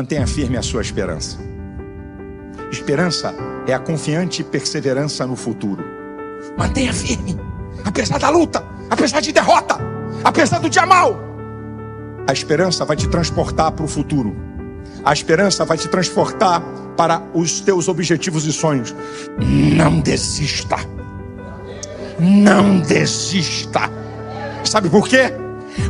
[0.00, 1.36] Mantenha firme a sua esperança.
[2.72, 3.34] Esperança
[3.66, 5.84] é a confiante perseverança no futuro.
[6.56, 7.38] Mantenha firme,
[7.84, 9.78] apesar da luta, apesar de derrota,
[10.24, 11.20] apesar do dia mal.
[12.26, 14.34] A esperança vai te transportar para o futuro.
[15.04, 16.62] A esperança vai te transportar
[16.96, 18.94] para os teus objetivos e sonhos.
[19.76, 20.78] Não desista.
[22.18, 23.82] Não desista.
[24.64, 25.30] Sabe por quê?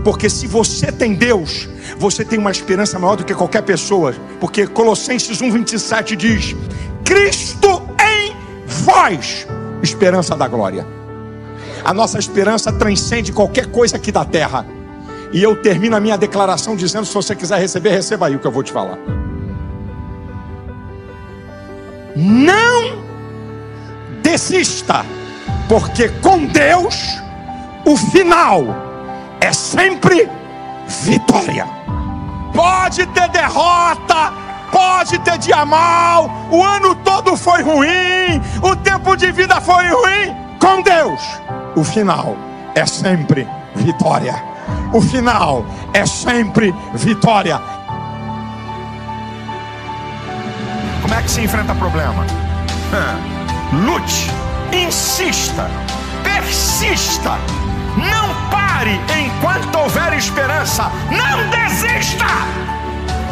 [0.04, 4.14] Porque se você tem Deus, você tem uma esperança maior do que qualquer pessoa.
[4.40, 6.56] Porque Colossenses 1,27 diz:
[7.04, 8.34] Cristo em
[8.66, 9.46] vós,
[9.82, 10.86] esperança da glória.
[11.84, 14.66] A nossa esperança transcende qualquer coisa aqui da terra.
[15.32, 18.46] E eu termino a minha declaração dizendo: se você quiser receber, receba aí o que
[18.46, 18.98] eu vou te falar.
[22.16, 23.04] Não
[24.22, 25.04] desista,
[25.68, 26.96] porque com Deus
[27.86, 28.89] o final
[29.40, 30.28] é sempre
[30.86, 31.66] vitória.
[32.54, 34.32] Pode ter derrota,
[34.70, 40.36] pode ter dia mal, o ano todo foi ruim, o tempo de vida foi ruim.
[40.58, 41.22] Com Deus,
[41.74, 42.36] o final
[42.74, 44.42] é sempre vitória.
[44.92, 47.60] O final é sempre vitória.
[51.00, 52.24] Como é que se enfrenta problema?
[53.72, 54.30] Lute,
[54.72, 55.70] insista,
[56.22, 57.38] persista,
[57.96, 62.26] não pare enquanto houver esperança, não desista.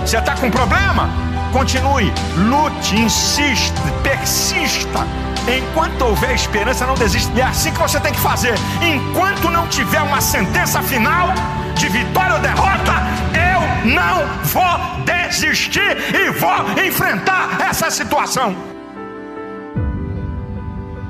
[0.01, 1.09] Você está com problema?
[1.53, 5.06] Continue, lute, insista, persista.
[5.47, 7.33] Enquanto houver esperança, não desista.
[7.36, 8.55] E é assim que você tem que fazer.
[8.83, 11.29] Enquanto não tiver uma sentença final
[11.74, 12.92] de vitória ou derrota,
[13.33, 18.55] eu não vou desistir e vou enfrentar essa situação.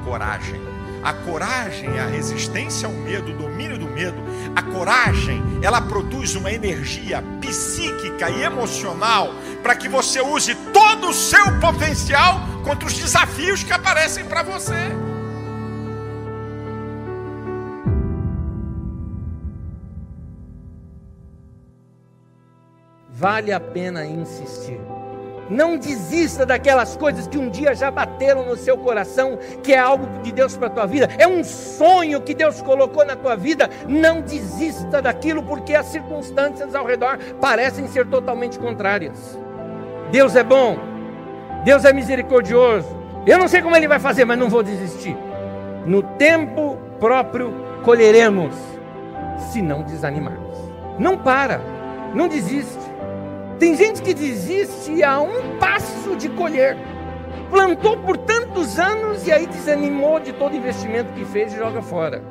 [0.04, 0.67] Coragem.
[1.08, 4.22] A coragem é a resistência ao medo, o domínio do medo.
[4.54, 9.32] A coragem, ela produz uma energia psíquica e emocional
[9.62, 14.74] para que você use todo o seu potencial contra os desafios que aparecem para você.
[23.08, 24.78] Vale a pena insistir.
[25.48, 30.06] Não desista daquelas coisas que um dia já bateram no seu coração, que é algo
[30.22, 33.70] de Deus para a tua vida, é um sonho que Deus colocou na tua vida.
[33.86, 39.38] Não desista daquilo, porque as circunstâncias ao redor parecem ser totalmente contrárias.
[40.10, 40.78] Deus é bom,
[41.64, 42.96] Deus é misericordioso.
[43.26, 45.16] Eu não sei como Ele vai fazer, mas não vou desistir.
[45.84, 47.52] No tempo próprio
[47.84, 48.54] colheremos,
[49.50, 50.56] se não desanimarmos.
[50.98, 51.60] Não para,
[52.14, 52.87] não desiste.
[53.58, 56.76] Tem gente que desiste a um passo de colher.
[57.50, 62.22] Plantou por tantos anos e aí desanimou de todo investimento que fez e joga fora.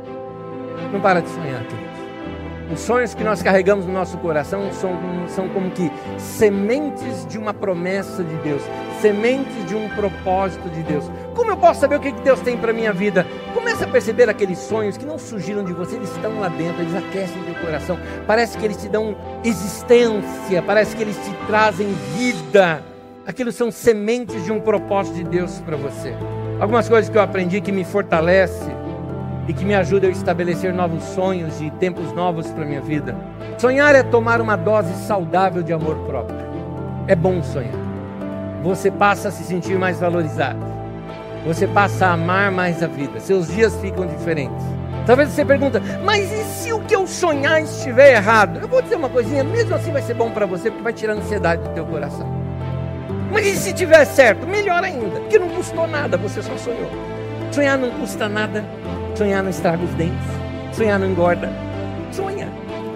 [0.91, 1.96] Não para de sonhar, queridos.
[2.71, 4.91] Os sonhos que nós carregamos no nosso coração são,
[5.29, 8.61] são como que sementes de uma promessa de Deus,
[9.01, 11.05] sementes de um propósito de Deus.
[11.33, 13.25] Como eu posso saber o que Deus tem para minha vida?
[13.53, 16.93] Comece a perceber aqueles sonhos que não surgiram de você, eles estão lá dentro, eles
[16.93, 17.97] aquecem teu coração.
[18.25, 22.83] Parece que eles te dão existência, parece que eles te trazem vida.
[23.25, 26.13] Aquilo são sementes de um propósito de Deus para você.
[26.59, 28.76] Algumas coisas que eu aprendi que me fortalece
[29.47, 33.15] e que me ajuda a estabelecer novos sonhos e tempos novos para minha vida.
[33.57, 36.37] Sonhar é tomar uma dose saudável de amor próprio.
[37.07, 37.73] É bom sonhar.
[38.61, 40.59] Você passa a se sentir mais valorizado.
[41.45, 43.19] Você passa a amar mais a vida.
[43.19, 44.65] Seus dias ficam diferentes.
[45.05, 48.59] Talvez você pergunta, mas e se o que eu sonhar estiver errado?
[48.59, 51.13] Eu vou dizer uma coisinha, mesmo assim vai ser bom para você, porque vai tirar
[51.13, 52.27] a ansiedade do teu coração.
[53.31, 54.45] Mas e se tiver certo?
[54.45, 56.91] Melhor ainda, porque não custou nada, você só sonhou.
[57.53, 58.65] Sonhar não custa nada,
[59.17, 60.27] Sonhar não estraga os dentes.
[60.73, 61.51] Sonhar não engorda.
[62.11, 62.47] Sonha.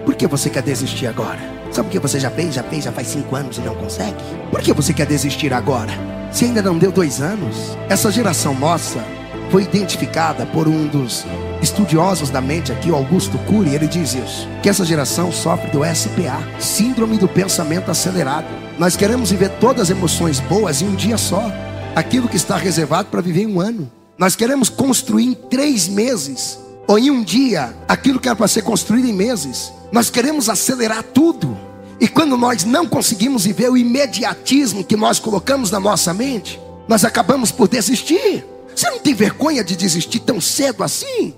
[0.04, 1.40] Por que você quer desistir agora?
[1.72, 2.54] Sabe o que você já fez?
[2.54, 4.22] Já fez, já faz cinco anos e não consegue?
[4.48, 5.90] Por que você quer desistir agora?
[6.30, 9.02] Se ainda não deu dois anos, essa geração nossa
[9.50, 11.26] foi identificada por um dos
[11.60, 16.40] estudiosos da mente aqui, Augusto Cury, ele diz isso, que essa geração sofre do SPA,
[16.60, 18.46] síndrome do pensamento acelerado.
[18.78, 21.52] Nós queremos viver todas as emoções boas em um dia só,
[21.96, 23.90] aquilo que está reservado para viver em um ano.
[24.18, 28.62] Nós queremos construir em três meses, ou em um dia, aquilo que era para ser
[28.62, 29.72] construído em meses.
[29.90, 31.56] Nós queremos acelerar tudo.
[32.00, 37.04] E quando nós não conseguimos viver o imediatismo que nós colocamos na nossa mente, nós
[37.04, 38.44] acabamos por desistir.
[38.74, 41.34] Você não tem vergonha de desistir tão cedo assim?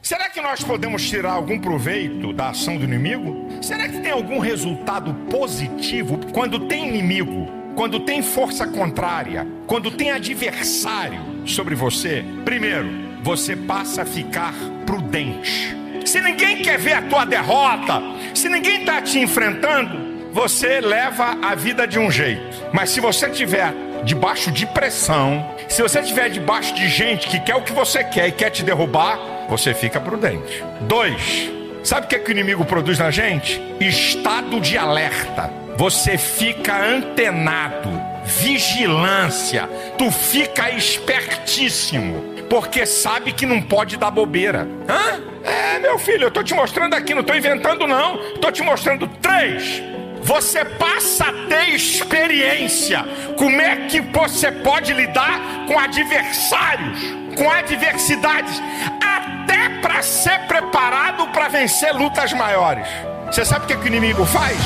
[0.00, 3.48] Será que nós podemos tirar algum proveito da ação do inimigo?
[3.60, 7.55] Será que tem algum resultado positivo quando tem inimigo?
[7.76, 12.88] Quando tem força contrária, quando tem adversário sobre você, primeiro,
[13.22, 14.54] você passa a ficar
[14.86, 15.76] prudente.
[16.04, 18.00] Se ninguém quer ver a tua derrota,
[18.34, 22.56] se ninguém está te enfrentando, você leva a vida de um jeito.
[22.72, 23.74] Mas se você tiver
[24.04, 28.28] debaixo de pressão, se você estiver debaixo de gente que quer o que você quer
[28.28, 29.18] e quer te derrubar,
[29.50, 30.64] você fica prudente.
[30.82, 31.50] Dois,
[31.84, 33.60] sabe o que, é que o inimigo produz na gente?
[33.80, 35.65] Estado de alerta.
[35.76, 37.90] Você fica antenado,
[38.24, 39.68] vigilância,
[39.98, 44.66] tu fica espertíssimo porque sabe que não pode dar bobeira.
[44.88, 45.20] Hã?
[45.44, 48.18] É, meu filho, eu tô te mostrando aqui, não tô inventando não.
[48.40, 49.82] Tô te mostrando três.
[50.22, 53.04] Você passa a ter experiência.
[53.36, 56.98] Como é que você pode lidar com adversários,
[57.36, 58.60] com adversidades,
[59.00, 62.88] até para ser preparado para vencer lutas maiores.
[63.26, 64.56] Você sabe o que, é que o inimigo faz?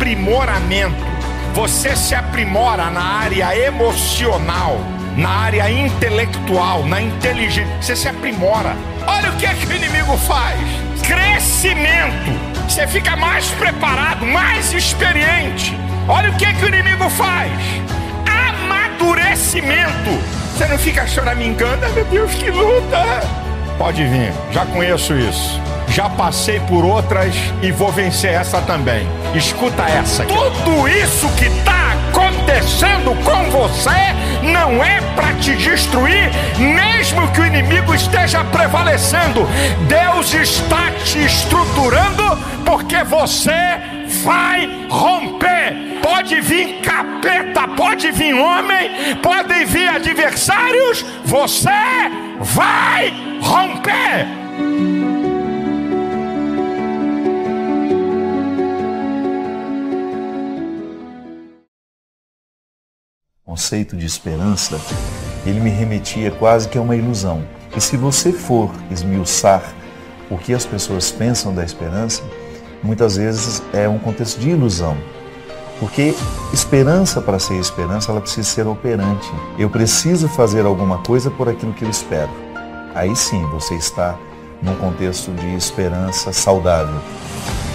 [0.00, 1.04] Aprimoramento.
[1.52, 4.80] Você se aprimora na área emocional
[5.14, 7.70] na área intelectual, na inteligência.
[7.82, 8.74] Você se aprimora.
[9.06, 10.58] Olha o que é que o inimigo faz:
[11.06, 12.30] crescimento.
[12.66, 15.76] Você fica mais preparado, mais experiente.
[16.08, 17.52] Olha o que é que o inimigo faz:
[18.24, 20.10] amadurecimento.
[20.56, 23.20] Você não fica choramingando, meu Deus, que luta.
[23.76, 25.60] Pode vir, já conheço isso.
[25.90, 29.08] Já passei por outras e vou vencer essa também.
[29.34, 30.22] Escuta essa.
[30.22, 30.32] Aqui.
[30.32, 33.90] Tudo isso que está acontecendo com você
[34.42, 39.46] não é para te destruir, mesmo que o inimigo esteja prevalecendo.
[39.88, 42.22] Deus está te estruturando
[42.64, 43.50] porque você
[44.22, 45.98] vai romper.
[46.00, 51.68] Pode vir capeta, pode vir homem, podem vir adversários, você
[52.38, 55.09] vai romper.
[63.50, 64.80] Conceito de esperança,
[65.44, 67.42] ele me remetia quase que a uma ilusão.
[67.76, 69.74] E se você for esmiuçar
[70.30, 72.22] o que as pessoas pensam da esperança,
[72.80, 74.96] muitas vezes é um contexto de ilusão.
[75.80, 76.14] Porque
[76.52, 79.28] esperança, para ser esperança, ela precisa ser operante.
[79.58, 82.30] Eu preciso fazer alguma coisa por aquilo que eu espero.
[82.94, 84.16] Aí sim você está
[84.62, 87.00] num contexto de esperança saudável.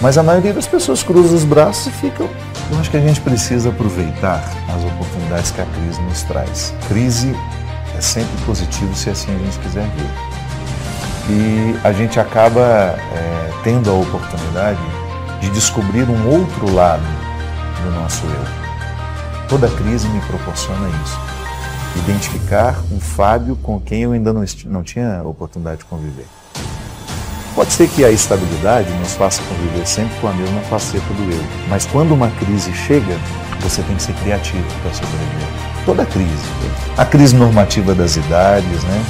[0.00, 2.30] Mas a maioria das pessoas cruza os braços e ficam.
[2.70, 6.74] Eu acho que a gente precisa aproveitar as oportunidades que a crise nos traz.
[6.88, 7.32] Crise
[7.96, 10.36] é sempre positivo se assim a gente quiser ver.
[11.30, 14.80] E a gente acaba é, tendo a oportunidade
[15.40, 17.02] de descobrir um outro lado
[17.84, 19.48] do nosso eu.
[19.48, 21.18] Toda crise me proporciona isso.
[21.98, 26.26] Identificar um Fábio com quem eu ainda não, não tinha oportunidade de conviver.
[27.56, 31.42] Pode ser que a estabilidade nos faça conviver sempre com a mesma faceta do eu,
[31.70, 33.18] mas quando uma crise chega,
[33.60, 35.48] você tem que ser criativo para sobreviver.
[35.86, 36.44] Toda crise.
[36.98, 39.02] A crise normativa das idades, né?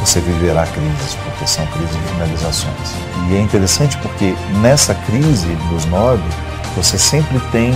[0.00, 2.94] Você viverá crises, porque são crises de finalizações.
[3.30, 6.22] E é interessante porque nessa crise dos nove,
[6.76, 7.72] você sempre tem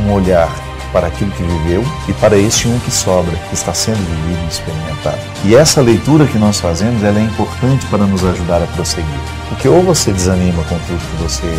[0.00, 0.50] um olhar
[0.94, 4.48] para aquilo que viveu e para este um que sobra, que está sendo vivido e
[4.48, 5.18] experimentado.
[5.44, 9.20] E essa leitura que nós fazemos ela é importante para nos ajudar a prosseguir.
[9.48, 11.52] Porque ou você desanima com tudo que você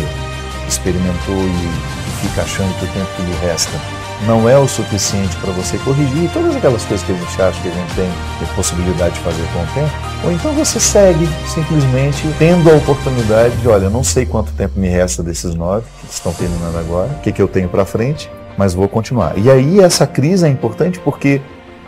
[0.66, 3.78] experimentou e fica achando que o tempo que lhe resta
[4.26, 7.68] não é o suficiente para você corrigir todas aquelas coisas que a gente acha que
[7.68, 8.08] a gente tem
[8.42, 9.92] a possibilidade de fazer com o tempo,
[10.24, 14.88] ou então você segue simplesmente tendo a oportunidade de, olha, não sei quanto tempo me
[14.88, 18.74] resta desses nove que estão terminando agora, o que, que eu tenho para frente, mas
[18.74, 19.36] vou continuar.
[19.38, 21.40] E aí essa crise é importante porque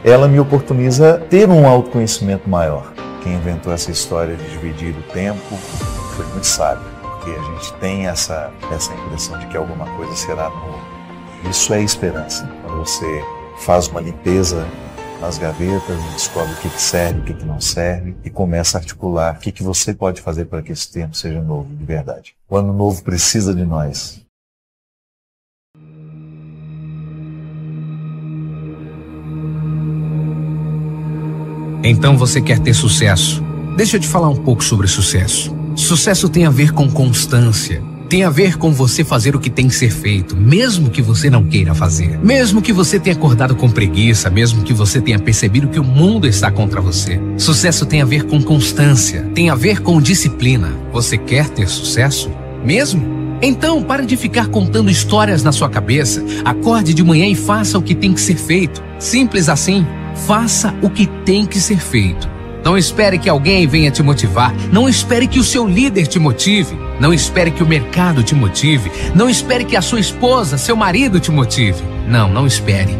[0.04, 2.92] ela me oportuniza ter um autoconhecimento maior.
[3.22, 5.56] Quem inventou essa história de dividir o tempo
[6.16, 10.48] foi muito sábio, porque a gente tem essa, essa impressão de que alguma coisa será
[10.48, 10.78] nova.
[11.48, 12.48] Isso é esperança.
[12.62, 13.25] Quando você
[13.58, 14.66] faz uma limpeza
[15.20, 19.38] nas gavetas, descobre o que, serve, o que, não serve e começa a articular o
[19.40, 22.37] que você pode fazer para que esse tempo seja novo de verdade.
[22.48, 24.25] O ano novo precisa de nós.
[31.82, 33.42] Então você quer ter sucesso.
[33.76, 35.56] Deixa eu te falar um pouco sobre sucesso.
[35.76, 37.82] Sucesso tem a ver com constância.
[38.08, 41.28] Tem a ver com você fazer o que tem que ser feito, mesmo que você
[41.28, 42.18] não queira fazer.
[42.20, 46.26] Mesmo que você tenha acordado com preguiça, mesmo que você tenha percebido que o mundo
[46.26, 47.20] está contra você.
[47.37, 50.73] Sucesso tem a ver com constância, tem a ver com disciplina.
[50.90, 52.30] Você quer ter sucesso?
[52.64, 53.18] Mesmo?
[53.42, 56.25] Então, pare de ficar contando histórias na sua cabeça.
[56.47, 58.82] Acorde de manhã e faça o que tem que ser feito.
[58.99, 59.87] Simples assim.
[60.26, 62.28] Faça o que tem que ser feito.
[62.64, 64.54] Não espere que alguém venha te motivar.
[64.72, 66.76] Não espere que o seu líder te motive.
[67.00, 68.90] Não espere que o mercado te motive.
[69.14, 71.82] Não espere que a sua esposa, seu marido te motive.
[72.06, 72.94] Não, não espere.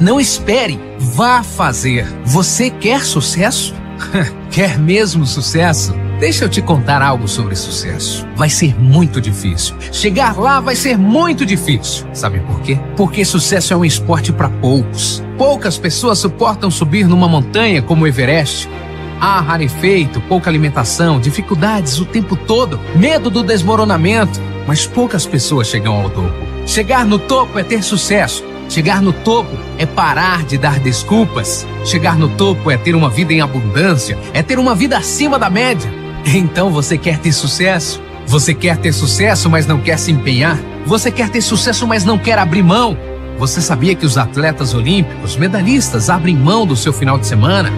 [0.00, 0.78] Não espere.
[0.98, 2.06] Vá fazer.
[2.24, 3.74] Você quer sucesso?
[4.50, 5.94] quer mesmo sucesso?
[6.22, 8.24] Deixa eu te contar algo sobre sucesso.
[8.36, 9.74] Vai ser muito difícil.
[9.90, 12.06] Chegar lá vai ser muito difícil.
[12.12, 12.78] Sabe por quê?
[12.96, 15.20] Porque sucesso é um esporte para poucos.
[15.36, 18.70] Poucas pessoas suportam subir numa montanha como o Everest.
[19.20, 26.02] Há rarefeito, pouca alimentação, dificuldades o tempo todo, medo do desmoronamento, mas poucas pessoas chegam
[26.02, 26.46] ao topo.
[26.64, 28.44] Chegar no topo é ter sucesso.
[28.68, 31.66] Chegar no topo é parar de dar desculpas.
[31.84, 35.50] Chegar no topo é ter uma vida em abundância, é ter uma vida acima da
[35.50, 36.01] média.
[36.24, 38.00] Então você quer ter sucesso?
[38.26, 40.58] Você quer ter sucesso, mas não quer se empenhar?
[40.86, 42.96] Você quer ter sucesso, mas não quer abrir mão?
[43.38, 47.70] Você sabia que os atletas olímpicos, medalhistas, abrem mão do seu final de semana?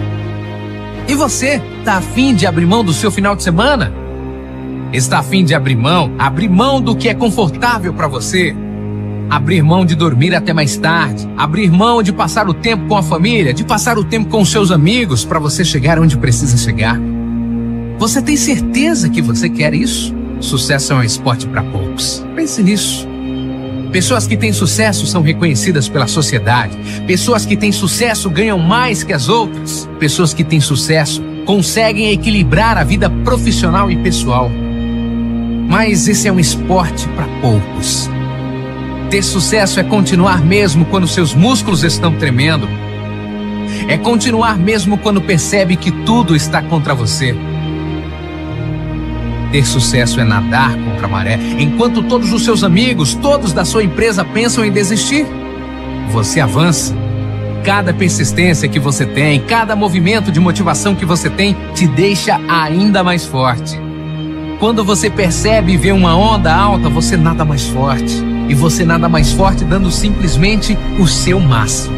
[1.07, 3.91] E você, está afim de abrir mão do seu final de semana?
[4.93, 6.13] Está afim de abrir mão?
[6.17, 8.55] Abrir mão do que é confortável para você?
[9.29, 13.03] Abrir mão de dormir até mais tarde, abrir mão de passar o tempo com a
[13.03, 16.99] família, de passar o tempo com os seus amigos para você chegar onde precisa chegar.
[17.97, 20.13] Você tem certeza que você quer isso?
[20.41, 22.25] Sucesso é um esporte para poucos.
[22.35, 23.07] Pense nisso.
[23.91, 26.77] Pessoas que têm sucesso são reconhecidas pela sociedade.
[27.07, 29.89] Pessoas que têm sucesso ganham mais que as outras.
[29.97, 34.51] Pessoas que têm sucesso conseguem equilibrar a vida profissional e pessoal.
[35.69, 38.09] Mas esse é um esporte para poucos.
[39.09, 42.67] Ter sucesso é continuar mesmo quando seus músculos estão tremendo.
[43.87, 47.33] É continuar mesmo quando percebe que tudo está contra você.
[49.55, 53.85] Ter sucesso é nadar contra a maré, enquanto todos os seus amigos, todos da sua
[53.85, 55.25] empresa pensam em desistir.
[56.11, 56.93] Você avança.
[57.63, 63.01] Cada persistência que você tem, cada movimento de motivação que você tem, te deixa ainda
[63.01, 63.79] mais forte.
[64.59, 68.13] Quando você percebe e vê uma onda alta, você nada mais forte.
[68.49, 71.95] E você nada mais forte dando simplesmente o seu máximo.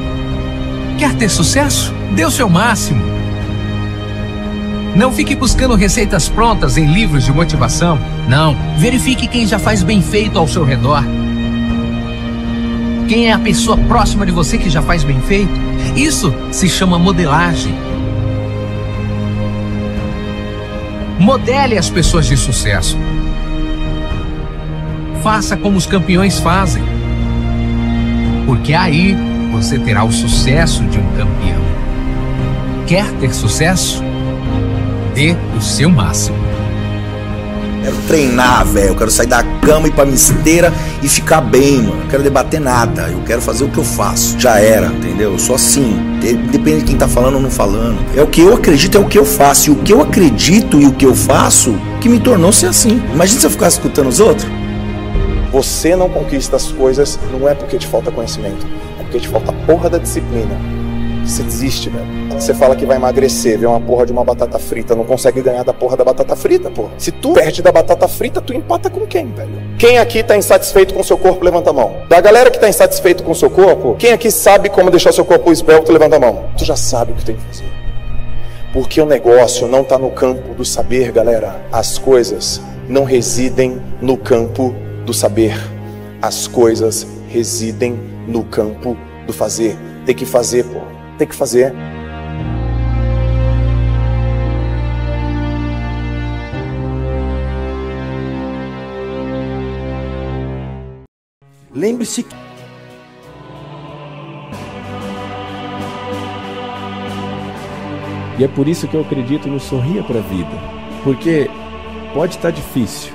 [1.00, 1.92] Quer ter sucesso?
[2.14, 3.02] Dê o seu máximo.
[4.98, 8.00] Não fique buscando receitas prontas em livros de motivação.
[8.28, 8.58] Não.
[8.80, 11.04] Verifique quem já faz bem feito ao seu redor.
[13.08, 15.54] Quem é a pessoa próxima de você que já faz bem feito?
[15.96, 17.76] Isso se chama modelagem.
[21.20, 22.98] Modele as pessoas de sucesso.
[25.22, 26.82] Faça como os campeões fazem.
[28.48, 29.16] Porque aí
[29.52, 31.62] você terá o sucesso de um campeão.
[32.88, 34.07] Quer ter sucesso?
[35.18, 36.38] Dê o seu máximo.
[37.84, 38.90] Quero treinar, velho.
[38.90, 40.72] Eu quero sair da cama e ir pra misteira
[41.02, 42.02] e ficar bem, mano.
[42.02, 43.10] Não quero debater nada.
[43.10, 44.40] Eu quero fazer o que eu faço.
[44.40, 45.32] Já era, entendeu?
[45.32, 45.98] Eu sou assim.
[46.52, 47.98] Depende de quem tá falando ou não falando.
[48.16, 49.72] É o que eu acredito, é o que eu faço.
[49.72, 53.02] E o que eu acredito e o que eu faço que me tornou ser assim.
[53.12, 54.48] Imagina se eu ficar escutando os outros.
[55.52, 58.68] Você não conquista as coisas não é porque te falta conhecimento,
[59.00, 60.77] é porque te falta a porra da disciplina.
[61.28, 62.06] Você desiste, velho.
[62.32, 65.64] Você fala que vai emagrecer, vê uma porra de uma batata frita, não consegue ganhar
[65.64, 66.92] da porra da batata frita, porra.
[66.98, 69.52] Se tu perde da batata frita, tu empata com quem, velho?
[69.78, 71.98] Quem aqui tá insatisfeito com seu corpo, levanta a mão.
[72.08, 75.52] Da galera que tá insatisfeito com seu corpo, quem aqui sabe como deixar seu corpo
[75.52, 76.46] esbelto, levanta a mão.
[76.58, 77.66] Tu já sabe o que tem que fazer.
[78.72, 81.60] Porque o negócio não está no campo do saber, galera.
[81.72, 84.74] As coisas não residem no campo
[85.06, 85.58] do saber.
[86.22, 89.76] As coisas residem no campo do fazer.
[90.06, 91.74] Tem que fazer, pô tem que fazer.
[101.74, 102.48] Lembre-se que
[108.40, 110.52] E é por isso que eu acredito no sorria para a vida.
[111.04, 111.50] Porque
[112.14, 113.12] pode estar difícil,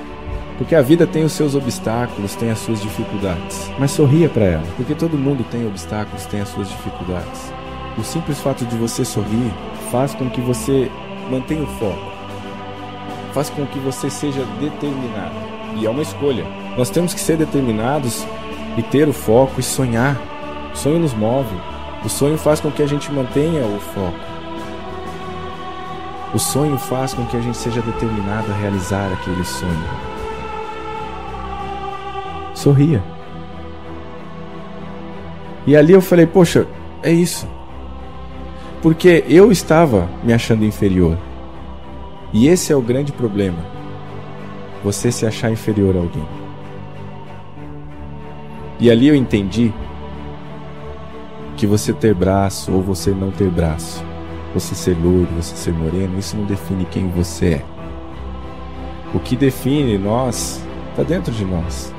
[0.57, 3.71] porque a vida tem os seus obstáculos, tem as suas dificuldades.
[3.79, 7.53] Mas sorria para ela, porque todo mundo tem obstáculos, tem as suas dificuldades.
[7.97, 9.51] O simples fato de você sorrir
[9.91, 10.91] faz com que você
[11.29, 12.11] mantenha o foco,
[13.33, 15.35] faz com que você seja determinado.
[15.75, 16.45] E é uma escolha.
[16.77, 18.25] Nós temos que ser determinados
[18.77, 20.19] e ter o foco e sonhar.
[20.73, 21.55] O sonho nos move.
[22.03, 24.19] O sonho faz com que a gente mantenha o foco.
[26.33, 29.89] O sonho faz com que a gente seja determinado a realizar aquele sonho.
[32.55, 33.03] Sorria.
[35.65, 36.67] E ali eu falei, poxa,
[37.01, 37.47] é isso.
[38.83, 41.17] Porque eu estava me achando inferior.
[42.33, 43.59] E esse é o grande problema.
[44.83, 46.27] Você se achar inferior a alguém.
[48.81, 49.71] E ali eu entendi
[51.55, 54.03] que você ter braço ou você não ter braço,
[54.53, 57.65] você ser loiro, você ser moreno, isso não define quem você é.
[59.13, 61.93] O que define nós está dentro de nós.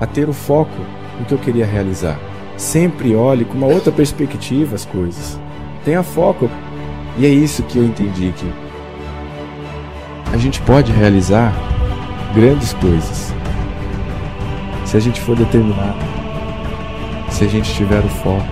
[0.00, 0.80] A ter o foco
[1.18, 2.18] no que eu queria realizar.
[2.56, 5.38] Sempre olhe com uma outra perspectiva as coisas.
[5.84, 6.50] Tenha foco.
[7.18, 8.52] E é isso que eu entendi aqui.
[10.32, 11.52] a gente pode realizar
[12.34, 13.34] grandes coisas
[14.84, 15.98] se a gente for determinado,
[17.28, 18.46] se a gente tiver o foco.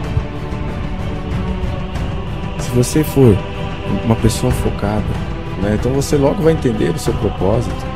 [2.58, 3.36] Se você for
[4.04, 5.04] uma pessoa focada,
[5.62, 7.86] né, então você logo vai entender o seu propósito.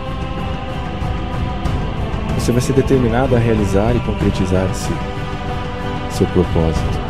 [2.36, 4.90] Você vai ser determinado a realizar e concretizar esse
[6.10, 7.01] seu propósito.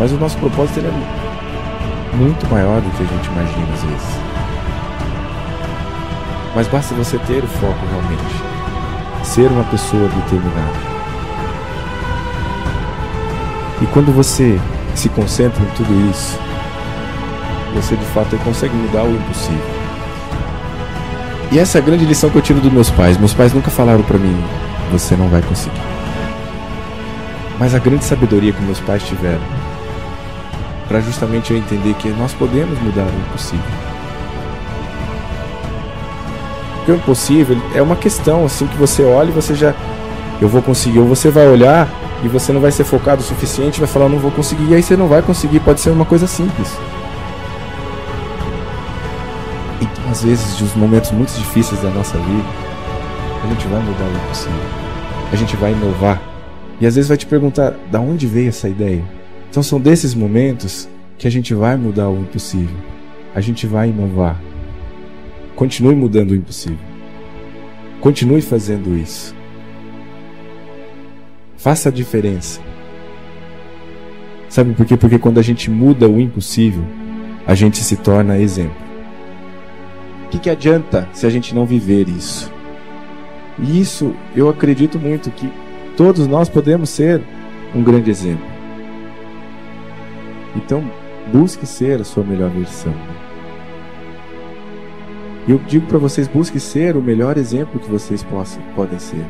[0.00, 4.18] Mas o nosso propósito é muito maior do que a gente imagina às vezes.
[6.56, 8.50] Mas basta você ter o foco realmente
[9.22, 10.90] ser uma pessoa determinada.
[13.82, 14.58] E quando você
[14.94, 16.38] se concentra em tudo isso,
[17.74, 19.80] você de fato consegue mudar o impossível.
[21.52, 23.18] E essa é a grande lição que eu tiro dos meus pais.
[23.18, 24.42] Meus pais nunca falaram para mim,
[24.90, 25.82] você não vai conseguir.
[27.58, 29.59] Mas a grande sabedoria que meus pais tiveram
[30.90, 33.64] para justamente eu entender que nós podemos mudar o impossível.
[36.74, 39.72] Porque o impossível é uma questão assim que você olha e você já
[40.40, 41.88] eu vou conseguir, ou você vai olhar
[42.24, 44.82] e você não vai ser focado o suficiente, vai falar não vou conseguir, e aí
[44.82, 46.76] você não vai conseguir, pode ser uma coisa simples.
[49.80, 52.48] Então, às vezes, nos momentos muito difíceis da nossa vida,
[53.44, 54.60] a gente vai mudar o impossível.
[55.32, 56.20] A gente vai inovar.
[56.80, 59.19] E às vezes vai te perguntar, da onde veio essa ideia?
[59.50, 60.88] Então são desses momentos
[61.18, 62.76] que a gente vai mudar o impossível.
[63.34, 64.40] A gente vai inovar.
[65.56, 66.78] Continue mudando o impossível.
[68.00, 69.34] Continue fazendo isso.
[71.56, 72.60] Faça a diferença.
[74.48, 74.96] Sabe por quê?
[74.96, 76.84] Porque quando a gente muda o impossível,
[77.46, 78.76] a gente se torna exemplo.
[80.26, 82.50] O que, que adianta se a gente não viver isso?
[83.58, 85.52] E isso eu acredito muito que
[85.96, 87.20] todos nós podemos ser
[87.74, 88.49] um grande exemplo.
[90.56, 90.82] Então,
[91.32, 92.94] busque ser a sua melhor versão.
[95.46, 99.24] E eu digo para vocês, busque ser o melhor exemplo que vocês possam, podem ser.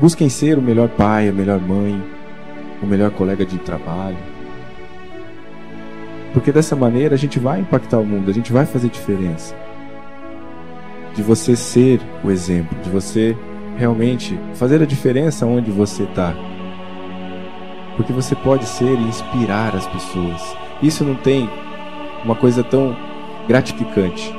[0.00, 2.02] Busquem ser o melhor pai, a melhor mãe,
[2.82, 4.16] o melhor colega de trabalho.
[6.32, 9.54] Porque dessa maneira a gente vai impactar o mundo, a gente vai fazer diferença.
[11.14, 13.36] De você ser o exemplo, de você
[13.76, 16.34] realmente fazer a diferença onde você está.
[17.98, 20.40] Porque você pode ser e inspirar as pessoas.
[20.80, 21.50] Isso não tem
[22.24, 22.96] uma coisa tão
[23.48, 24.32] gratificante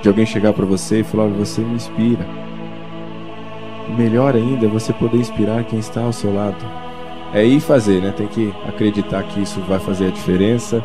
[0.00, 2.26] de alguém chegar para você e falar: Você me inspira.
[3.98, 6.64] Melhor ainda é você poder inspirar quem está ao seu lado.
[7.34, 8.14] É ir fazer, né?
[8.16, 10.82] Tem que acreditar que isso vai fazer a diferença.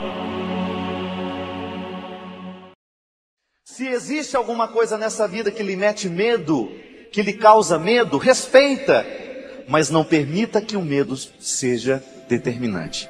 [3.64, 6.70] Se existe alguma coisa nessa vida que lhe mete medo,
[7.10, 9.06] que lhe causa medo, respeita,
[9.68, 13.10] mas não permita que o medo seja determinante,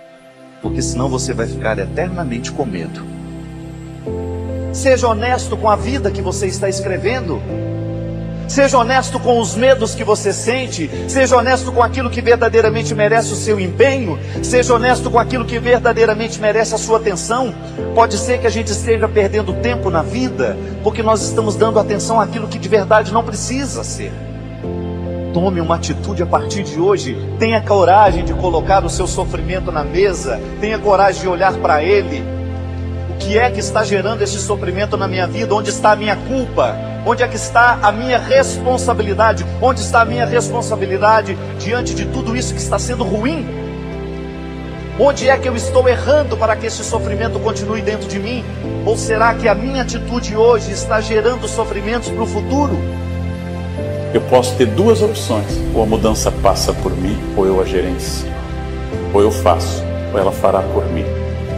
[0.62, 3.02] porque senão você vai ficar eternamente com medo.
[4.74, 7.42] Seja honesto com a vida que você está escrevendo.
[8.48, 10.90] Seja honesto com os medos que você sente.
[11.08, 14.20] Seja honesto com aquilo que verdadeiramente merece o seu empenho.
[14.44, 17.56] Seja honesto com aquilo que verdadeiramente merece a sua atenção.
[17.96, 22.20] Pode ser que a gente esteja perdendo tempo na vida porque nós estamos dando atenção
[22.20, 24.12] àquilo que de verdade não precisa ser.
[25.36, 27.14] Tome uma atitude a partir de hoje.
[27.38, 30.40] Tenha coragem de colocar o seu sofrimento na mesa.
[30.62, 32.24] Tenha coragem de olhar para ele
[33.20, 35.54] que é que está gerando esse sofrimento na minha vida?
[35.54, 36.74] Onde está a minha culpa?
[37.06, 39.46] Onde é que está a minha responsabilidade?
[39.62, 43.46] Onde está a minha responsabilidade diante de tudo isso que está sendo ruim?
[44.98, 48.42] Onde é que eu estou errando para que esse sofrimento continue dentro de mim?
[48.86, 53.05] Ou será que a minha atitude hoje está gerando sofrimentos para o futuro?
[54.16, 58.26] Eu posso ter duas opções: ou a mudança passa por mim, ou eu a gerencio.
[59.14, 61.04] Ou eu faço, ou ela fará por mim.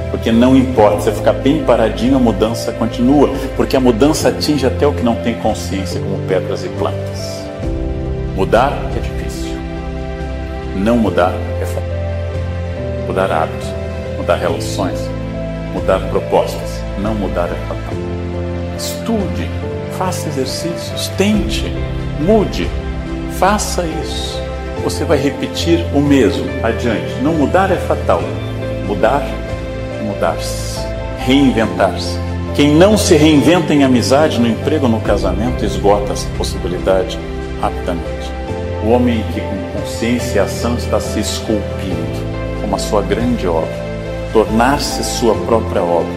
[0.09, 4.87] Porque não importa, você ficar bem paradinho, a mudança continua, porque a mudança atinge até
[4.87, 7.45] o que não tem consciência, como pedras e plantas.
[8.35, 9.51] Mudar é difícil.
[10.77, 13.05] Não mudar é fácil.
[13.05, 13.67] Mudar hábitos,
[14.17, 14.99] mudar relações,
[15.75, 16.81] mudar propostas.
[16.97, 17.93] Não mudar é fatal.
[18.75, 19.47] Estude,
[19.95, 21.71] faça exercícios, tente,
[22.19, 22.69] mude,
[23.39, 24.41] faça isso.
[24.83, 27.21] Você vai repetir o mesmo adiante.
[27.21, 28.21] Não mudar é fatal.
[28.85, 29.23] Mudar
[30.17, 30.79] mudar-se,
[31.19, 32.17] reinventar-se.
[32.55, 37.19] Quem não se reinventa em amizade, no emprego, no casamento, esgota essa possibilidade
[37.61, 38.31] rapidamente.
[38.83, 42.27] O homem que com consciência e ação está se esculpindo
[42.61, 43.69] como a sua grande obra,
[44.33, 46.11] tornar-se sua própria obra,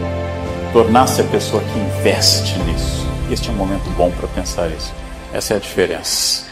[0.72, 3.06] tornar-se a pessoa que investe nisso.
[3.30, 4.92] Este é um momento bom para pensar isso.
[5.32, 6.46] Essa é a diferença.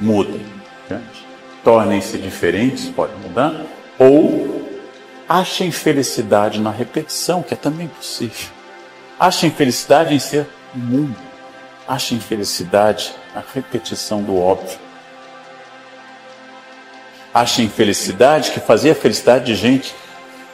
[0.00, 0.38] Muda.
[1.62, 3.54] Tornem-se diferentes, pode mudar,
[3.98, 4.58] ou
[5.28, 8.48] Achem felicidade na repetição, que é também possível.
[9.20, 11.14] Achem felicidade em ser mundo.
[11.86, 14.78] Achem felicidade na repetição do óbvio.
[17.34, 19.94] Achem felicidade que fazia a felicidade de gente.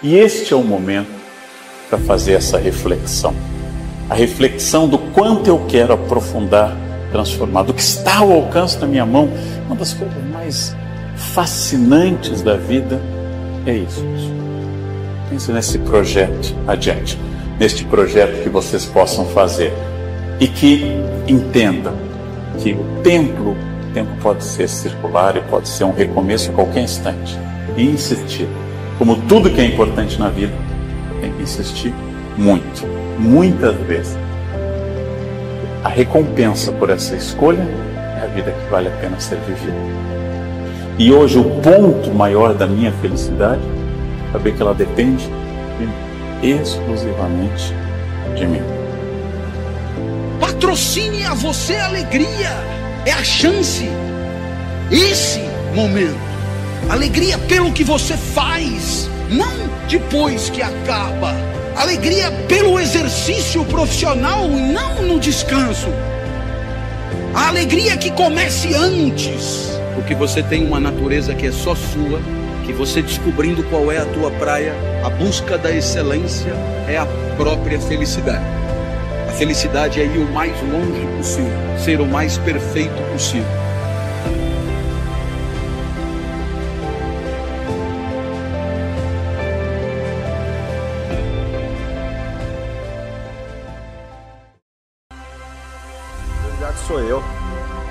[0.03, 1.13] E este é o momento
[1.89, 3.33] para fazer essa reflexão.
[4.11, 6.77] A reflexão do quanto eu quero aprofundar,
[7.15, 9.31] transformar, do que está ao alcance da minha mão.
[9.67, 10.75] Uma das coisas mais
[11.15, 13.01] fascinantes da vida
[13.65, 14.05] é isso.
[15.31, 17.17] Pense nesse projeto adiante,
[17.59, 19.73] neste projeto que vocês possam fazer
[20.41, 20.85] e que
[21.29, 21.95] entendam
[22.59, 26.83] que o templo, o tempo pode ser circular e pode ser um recomeço a qualquer
[26.83, 27.39] instante.
[27.77, 28.49] E insistir.
[28.99, 30.53] Como tudo que é importante na vida,
[31.21, 31.95] tem que insistir
[32.37, 32.85] muito,
[33.19, 34.24] muitas vezes.
[35.85, 37.61] A recompensa por essa escolha
[38.19, 39.77] é a vida que vale a pena ser vivida.
[40.99, 43.61] E hoje o ponto maior da minha felicidade,
[44.33, 45.29] saber que ela depende
[46.43, 47.75] exclusivamente
[48.35, 48.63] de mim.
[50.41, 52.51] Patrocine a você a alegria,
[53.05, 53.87] é a chance,
[54.91, 55.41] esse
[55.75, 56.17] momento.
[56.89, 61.54] Alegria pelo que você faz, não depois que acaba.
[61.77, 65.89] Alegria pelo exercício profissional, não no descanso.
[67.35, 72.21] A alegria que comece antes, porque você tem uma natureza que é só sua,
[72.65, 74.73] que você descobrindo qual é a tua praia,
[75.05, 76.53] a busca da excelência
[76.89, 77.07] é a
[77.37, 78.45] própria felicidade.
[79.29, 83.64] A felicidade é ir o mais longe possível, ser o mais perfeito possível.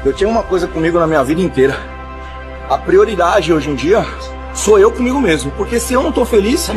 [0.05, 1.77] Eu tenho uma coisa comigo na minha vida inteira.
[2.69, 4.05] A prioridade hoje em dia
[4.53, 5.49] sou eu comigo mesmo.
[5.51, 6.69] Porque se eu não tô feliz,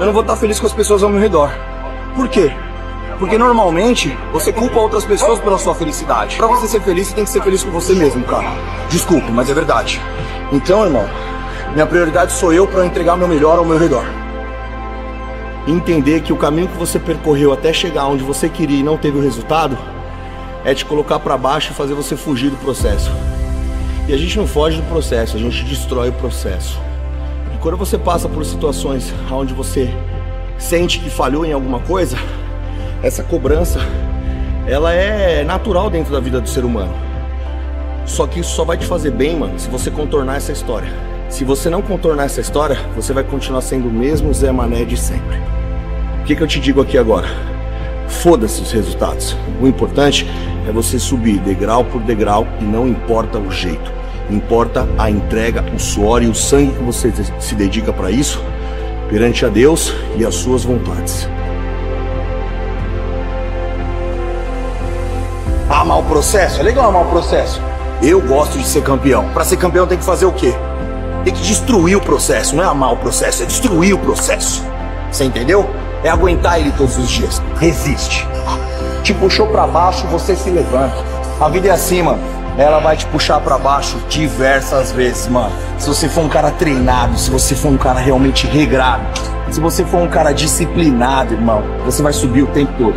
[0.00, 1.48] eu não vou estar feliz com as pessoas ao meu redor.
[2.16, 2.50] Por quê?
[3.20, 6.38] Porque normalmente você culpa outras pessoas pela sua felicidade.
[6.38, 8.48] Para você ser feliz, você tem que ser feliz com você mesmo, cara.
[8.90, 10.00] Desculpe, mas é verdade.
[10.50, 11.08] Então, irmão,
[11.72, 14.04] minha prioridade sou eu para entregar meu melhor ao meu redor.
[15.68, 19.18] Entender que o caminho que você percorreu até chegar onde você queria e não teve
[19.18, 19.78] o resultado
[20.66, 23.12] é te colocar para baixo e fazer você fugir do processo.
[24.08, 26.76] E a gente não foge do processo, a gente destrói o processo.
[27.54, 29.88] E quando você passa por situações onde você
[30.58, 32.18] sente que falhou em alguma coisa,
[33.00, 33.78] essa cobrança,
[34.66, 36.92] ela é natural dentro da vida do ser humano.
[38.04, 40.88] Só que isso só vai te fazer bem, mano, se você contornar essa história.
[41.28, 44.96] Se você não contornar essa história, você vai continuar sendo o mesmo Zé Mané de
[44.96, 45.36] sempre.
[46.22, 47.28] O que, que eu te digo aqui agora?
[48.08, 49.36] Foda-se os resultados.
[49.60, 50.26] O importante
[50.66, 53.92] é você subir degrau por degrau e não importa o jeito.
[54.28, 58.42] Importa a entrega, o suor e o sangue que você se dedica para isso
[59.08, 61.28] perante a Deus e as suas vontades.
[65.68, 66.60] Amar o processo?
[66.60, 67.60] É legal amar o processo.
[68.02, 69.28] Eu gosto de ser campeão.
[69.32, 70.52] Para ser campeão tem que fazer o quê?
[71.24, 74.64] Tem que destruir o processo, não é amar o processo, é destruir o processo.
[75.10, 75.68] Você entendeu?
[76.04, 77.42] É aguentar ele todos os dias.
[77.58, 78.26] Resiste.
[79.06, 80.96] Te puxou para baixo, você se levanta.
[81.40, 82.18] A vida é assim, mano.
[82.58, 85.52] Ela vai te puxar para baixo diversas vezes, mano.
[85.78, 89.04] Se você for um cara treinado, se você for um cara realmente regrado,
[89.48, 92.96] se você for um cara disciplinado, irmão, você vai subir o tempo todo.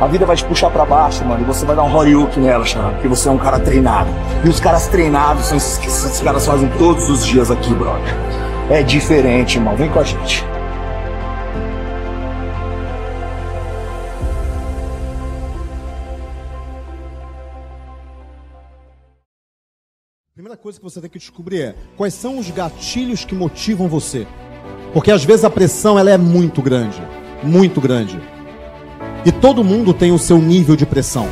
[0.00, 2.64] A vida vai te puxar para baixo, mano, e você vai dar um Horyuk nela,
[2.64, 4.10] Xará, porque você é um cara treinado.
[4.42, 8.16] E os caras treinados são esses que esses caras fazem todos os dias aqui, brother.
[8.68, 9.76] É diferente, irmão.
[9.76, 10.44] Vem com a gente.
[20.64, 24.26] Coisa que você tem que descobrir é quais são os gatilhos que motivam você.
[24.94, 27.02] Porque às vezes a pressão ela é muito grande,
[27.42, 28.18] muito grande.
[29.26, 31.28] E todo mundo tem o seu nível de pressão.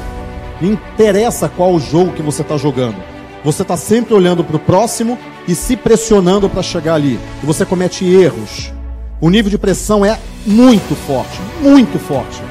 [0.60, 3.02] Não interessa qual o jogo que você está jogando.
[3.42, 5.18] Você está sempre olhando para o próximo
[5.48, 7.18] e se pressionando para chegar ali.
[7.42, 8.70] E você comete erros.
[9.18, 12.42] O nível de pressão é muito forte, muito forte.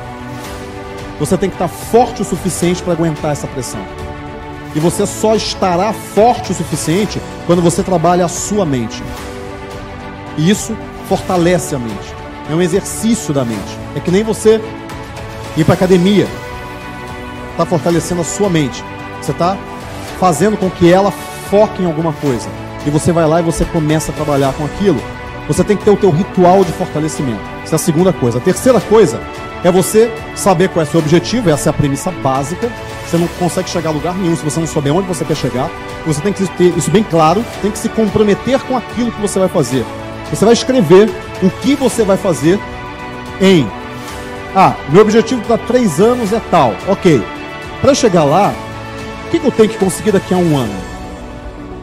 [1.19, 4.00] Você tem que estar forte o suficiente para aguentar essa pressão.
[4.73, 9.03] E você só estará forte o suficiente quando você trabalha a sua mente.
[10.37, 10.75] E isso
[11.07, 12.15] fortalece a mente.
[12.49, 13.77] É um exercício da mente.
[13.95, 14.61] É que nem você
[15.57, 16.27] ir para academia.
[17.51, 18.83] Está fortalecendo a sua mente.
[19.21, 19.57] Você está
[20.19, 21.11] fazendo com que ela
[21.49, 22.47] foque em alguma coisa.
[22.85, 25.01] E você vai lá e você começa a trabalhar com aquilo.
[25.47, 27.41] Você tem que ter o teu ritual de fortalecimento.
[27.63, 28.37] Essa é a segunda coisa.
[28.37, 29.19] A terceira coisa
[29.63, 31.49] é você saber qual é o seu objetivo.
[31.49, 32.71] Essa é a premissa básica.
[33.05, 35.69] Você não consegue chegar a lugar nenhum se você não souber onde você quer chegar.
[36.05, 39.39] Você tem que ter isso bem claro, tem que se comprometer com aquilo que você
[39.39, 39.85] vai fazer.
[40.29, 41.09] Você vai escrever
[41.43, 42.59] O que você vai fazer
[43.41, 43.67] em.
[44.55, 46.73] Ah, meu objetivo para três anos é tal.
[46.87, 47.21] Ok.
[47.81, 48.53] Para chegar lá,
[49.25, 50.73] o que, eu tenho que conseguir daqui a um ano?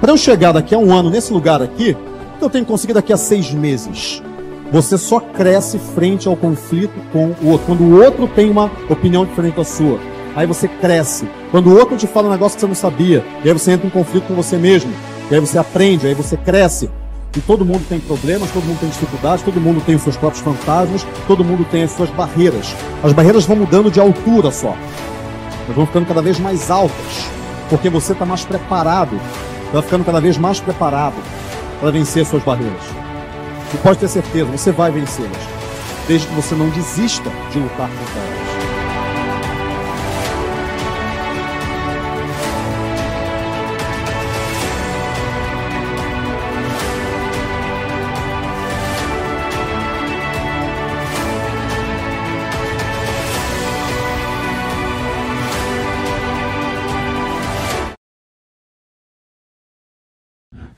[0.01, 1.97] Para eu chegar daqui a um ano nesse lugar aqui,
[2.41, 4.23] eu tenho que conseguir daqui a seis meses?
[4.70, 7.66] Você só cresce frente ao conflito com o outro.
[7.66, 9.98] Quando o outro tem uma opinião diferente da sua,
[10.37, 11.26] aí você cresce.
[11.50, 13.87] Quando o outro te fala um negócio que você não sabia, e aí você entra
[13.87, 14.92] em conflito com você mesmo,
[15.31, 16.90] e aí você aprende, aí você cresce.
[17.35, 20.42] E todo mundo tem problemas, todo mundo tem dificuldades, todo mundo tem os seus próprios
[20.42, 22.74] fantasmas, todo mundo tem as suas barreiras.
[23.02, 24.76] As barreiras vão mudando de altura só.
[25.64, 27.31] Elas vão ficando cada vez mais altas,
[27.70, 29.18] porque você está mais preparado,
[29.72, 31.16] vai ficando cada vez mais preparado
[31.81, 32.98] para vencer as suas barreiras.
[33.72, 35.37] E pode ter certeza, você vai vencê-las,
[36.07, 38.48] desde que você não desista de lutar contra elas.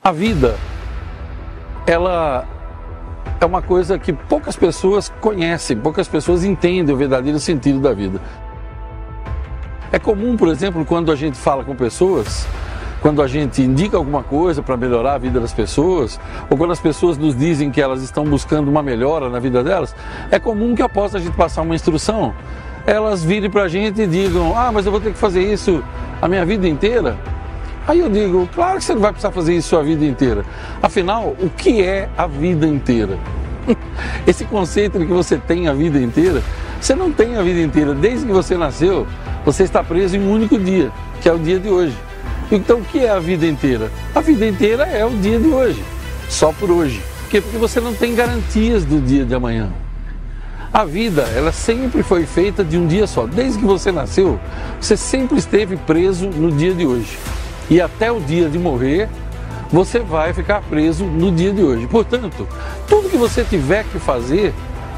[0.03, 0.57] A vida,
[1.85, 2.60] ela
[3.41, 8.21] é uma coisa que poucas pessoas conhecem, poucas pessoas entendem o verdadeiro sentido da vida.
[9.91, 12.47] É comum, por exemplo, quando a gente fala com pessoas,
[13.01, 16.19] quando a gente indica alguma coisa para melhorar a vida das pessoas,
[16.51, 19.95] ou quando as pessoas nos dizem que elas estão buscando uma melhora na vida delas,
[20.29, 22.35] é comum que após a gente passar uma instrução,
[22.85, 25.83] elas virem para a gente e digam: Ah, mas eu vou ter que fazer isso
[26.21, 27.17] a minha vida inteira.
[27.87, 30.45] Aí eu digo, claro que você não vai precisar fazer isso a vida inteira.
[30.81, 33.17] Afinal, o que é a vida inteira?
[34.25, 36.43] Esse conceito de que você tem a vida inteira,
[36.79, 37.93] você não tem a vida inteira.
[37.95, 39.07] Desde que você nasceu,
[39.43, 40.91] você está preso em um único dia,
[41.21, 41.97] que é o dia de hoje.
[42.51, 43.91] Então, o que é a vida inteira?
[44.13, 45.83] A vida inteira é o dia de hoje,
[46.29, 47.01] só por hoje.
[47.23, 47.41] Por quê?
[47.41, 49.69] Porque você não tem garantias do dia de amanhã.
[50.71, 53.25] A vida, ela sempre foi feita de um dia só.
[53.25, 54.39] Desde que você nasceu,
[54.79, 57.17] você sempre esteve preso no dia de hoje
[57.71, 59.07] e até o dia de morrer,
[59.71, 61.87] você vai ficar preso no dia de hoje.
[61.87, 62.45] Portanto,
[62.85, 64.53] tudo que você tiver que fazer,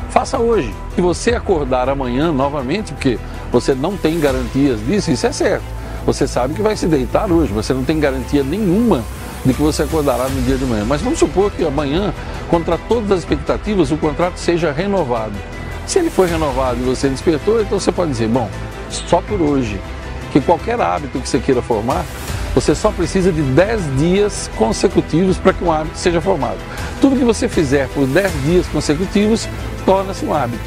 [0.10, 0.74] faça hoje.
[0.96, 3.20] Se você acordar amanhã novamente, porque
[3.52, 5.64] você não tem garantias disso, isso é certo.
[6.04, 9.04] Você sabe que vai se deitar hoje, você não tem garantia nenhuma
[9.46, 10.84] de que você acordará no dia de manhã.
[10.84, 12.12] Mas vamos supor que amanhã,
[12.50, 15.36] contra todas as expectativas, o contrato seja renovado.
[15.86, 18.50] Se ele foi renovado e você despertou, então você pode dizer, bom,
[18.90, 19.80] só por hoje,
[20.32, 22.04] que qualquer hábito que você queira formar,
[22.54, 26.58] você só precisa de 10 dias consecutivos para que um hábito seja formado.
[27.02, 29.48] Tudo que você fizer por 10 dias consecutivos
[29.86, 30.64] torna-se um hábito.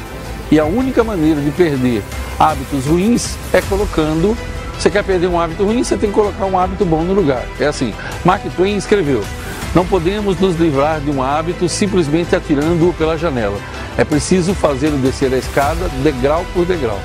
[0.51, 2.03] E a única maneira de perder
[2.39, 4.37] hábitos ruins é colocando.
[4.77, 7.43] Você quer perder um hábito ruim, você tem que colocar um hábito bom no lugar.
[7.59, 7.93] É assim.
[8.23, 9.23] Mark Twain escreveu:
[9.73, 13.57] Não podemos nos livrar de um hábito simplesmente atirando-o pela janela.
[13.97, 16.99] É preciso fazê-lo descer a escada degrau por degrau.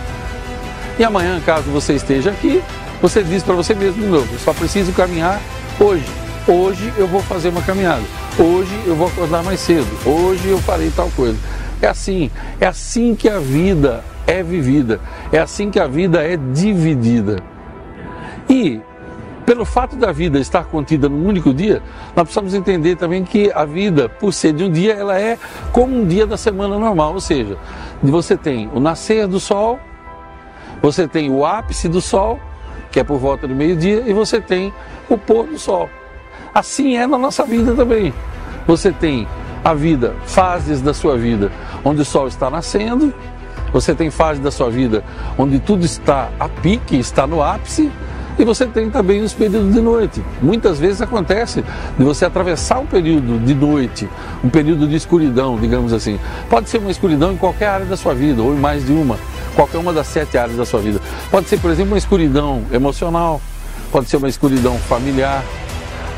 [0.99, 2.62] E amanhã, caso você esteja aqui,
[3.03, 5.41] você diz para você mesmo de novo, só preciso caminhar
[5.81, 6.07] hoje.
[6.47, 8.03] Hoje eu vou fazer uma caminhada.
[8.38, 9.88] Hoje eu vou acordar mais cedo.
[10.07, 11.37] Hoje eu farei tal coisa.
[11.81, 15.01] É assim, é assim que a vida é vivida.
[15.33, 17.43] É assim que a vida é dividida.
[18.49, 18.81] E
[19.45, 21.83] pelo fato da vida estar contida num único dia,
[22.15, 25.37] nós precisamos entender também que a vida, por ser de um dia, ela é
[25.73, 27.59] como um dia da semana normal, ou seja,
[28.01, 29.81] você tem o nascer do sol,
[30.81, 32.38] você tem o ápice do sol
[32.92, 34.72] que é por volta do meio-dia, e você tem
[35.09, 35.88] o pôr do sol.
[36.55, 38.12] Assim é na nossa vida também.
[38.66, 39.26] Você tem
[39.64, 41.50] a vida, fases da sua vida,
[41.85, 43.12] onde o sol está nascendo,
[43.72, 45.02] você tem fases da sua vida
[45.38, 47.90] onde tudo está a pique, está no ápice,
[48.38, 50.23] e você tem também os períodos de noite.
[50.40, 51.64] Muitas vezes acontece
[51.99, 54.09] de você atravessar um período de noite,
[54.42, 56.18] um período de escuridão, digamos assim.
[56.49, 59.18] Pode ser uma escuridão em qualquer área da sua vida, ou em mais de uma
[59.55, 61.01] qualquer uma das sete áreas da sua vida.
[61.31, 63.40] Pode ser, por exemplo, uma escuridão emocional,
[63.90, 65.45] pode ser uma escuridão familiar,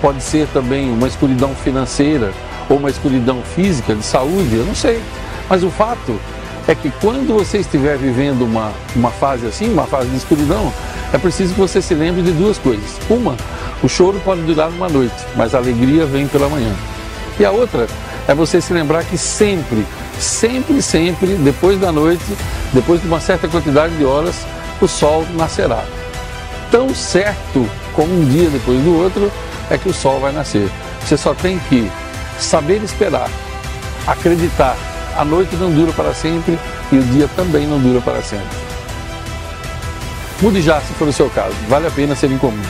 [0.01, 2.33] pode ser também uma escuridão financeira
[2.69, 5.01] ou uma escuridão física, de saúde, eu não sei.
[5.49, 6.19] Mas o fato
[6.67, 10.73] é que quando você estiver vivendo uma, uma fase assim, uma fase de escuridão,
[11.13, 12.99] é preciso que você se lembre de duas coisas.
[13.09, 13.37] Uma,
[13.83, 16.75] o choro pode durar uma noite, mas a alegria vem pela manhã.
[17.39, 17.87] E a outra
[18.27, 19.85] é você se lembrar que sempre
[20.19, 22.25] sempre, sempre, depois da noite,
[22.73, 24.35] depois de uma certa quantidade de horas,
[24.81, 25.85] o sol nascerá.
[26.71, 29.31] Tão certo como um dia depois do outro
[29.71, 30.69] é que o sol vai nascer.
[31.01, 31.91] Você só tem que
[32.39, 33.31] saber esperar,
[34.07, 34.77] acreditar
[35.17, 36.59] a noite não dura para sempre
[36.93, 38.57] e o dia também não dura para sempre.
[40.41, 42.63] Mude já se for o seu caso, vale a pena ser incomum.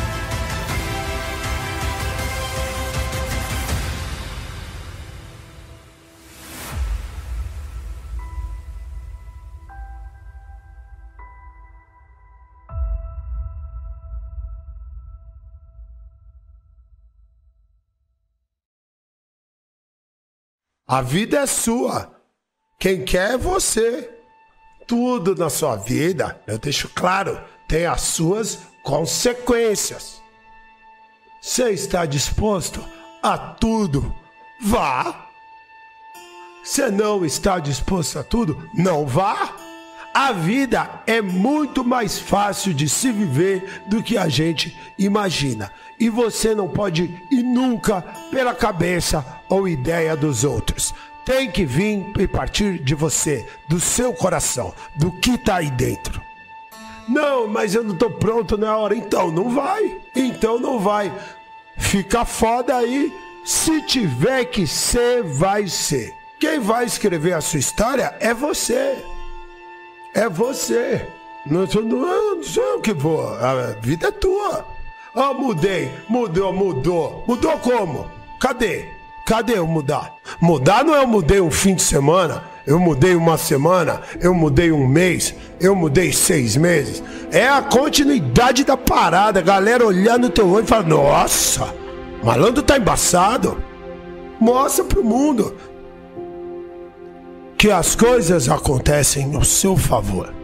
[20.87, 22.14] A vida é sua.
[22.85, 24.11] Quem quer é você.
[24.87, 30.21] Tudo na sua vida, eu deixo claro, tem as suas consequências.
[31.41, 32.85] Você está disposto
[33.23, 34.15] a tudo?
[34.61, 35.29] Vá.
[36.63, 38.69] Você não está disposto a tudo?
[38.75, 39.57] Não vá.
[40.13, 45.73] A vida é muito mais fácil de se viver do que a gente imagina.
[45.99, 50.93] E você não pode ir nunca pela cabeça ou ideia dos outros
[51.25, 56.21] tem que vir e partir de você, do seu coração, do que está aí dentro.
[57.09, 58.95] Não, mas eu não estou pronto na hora.
[58.95, 59.99] Então não vai.
[60.15, 61.13] Então não vai.
[61.77, 63.13] Fica foda aí.
[63.45, 66.15] Se tiver que ser, vai ser.
[66.41, 69.05] Quem vai escrever a sua história é você.
[70.15, 71.07] É você.
[71.47, 73.29] Não, não, não sou eu que vou.
[73.35, 74.67] A vida é tua.
[75.15, 75.93] Ah, oh, mudei.
[76.09, 77.25] Mudou, mudou.
[77.27, 78.11] Mudou como?
[78.41, 78.94] Cadê?
[79.25, 80.15] Cadê eu mudar?
[80.39, 84.71] Mudar não é eu mudei um fim de semana, eu mudei uma semana, eu mudei
[84.71, 87.03] um mês, eu mudei seis meses.
[87.33, 91.75] É a continuidade da parada, galera olhando no teu olho e falando: Nossa,
[92.23, 93.63] malandro tá embaçado.
[94.39, 95.57] Mostra pro mundo
[97.57, 100.35] que as coisas acontecem no seu favor.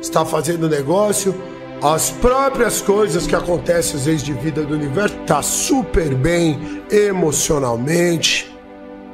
[0.00, 1.34] Está fazendo negócio,
[1.82, 8.54] as próprias coisas que acontecem às vezes de vida do universo, tá super bem emocionalmente,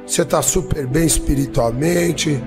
[0.05, 2.43] você tá super bem espiritualmente,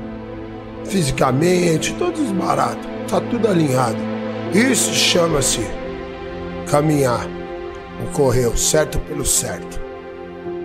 [0.85, 3.99] fisicamente, todos baratos, tá tudo alinhado.
[4.53, 5.61] Isso chama-se
[6.71, 7.27] caminhar,
[8.13, 9.81] correr o certo pelo certo.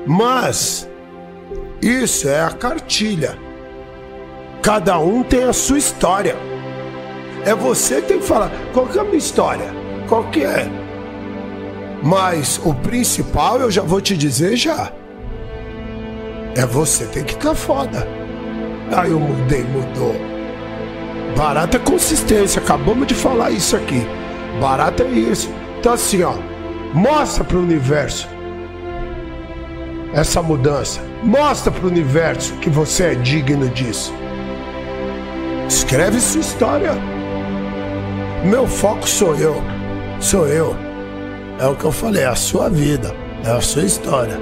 [0.06, 0.90] Mas
[1.82, 3.38] isso é a cartilha.
[4.62, 6.36] Cada um tem a sua história.
[7.46, 9.68] É você que tem que falar qual que é a minha história,
[10.10, 10.68] qual que é.
[12.02, 14.92] Mas o principal eu já vou te dizer já.
[16.56, 18.08] É você tem que estar tá foda.
[18.96, 20.16] Aí eu mudei, mudou.
[21.38, 24.02] Barato é consistência, acabamos de falar isso aqui.
[24.60, 25.50] Barato é isso.
[25.80, 26.34] Então assim, ó,
[26.94, 28.28] mostra para o universo
[30.16, 31.00] essa mudança.
[31.24, 34.14] Mostra para o universo que você é digno disso.
[35.68, 37.15] Escreve sua história.
[38.46, 39.56] Meu foco sou eu.
[40.20, 40.76] Sou eu.
[41.60, 43.12] É o que eu falei, é a sua vida,
[43.44, 44.38] é a sua história.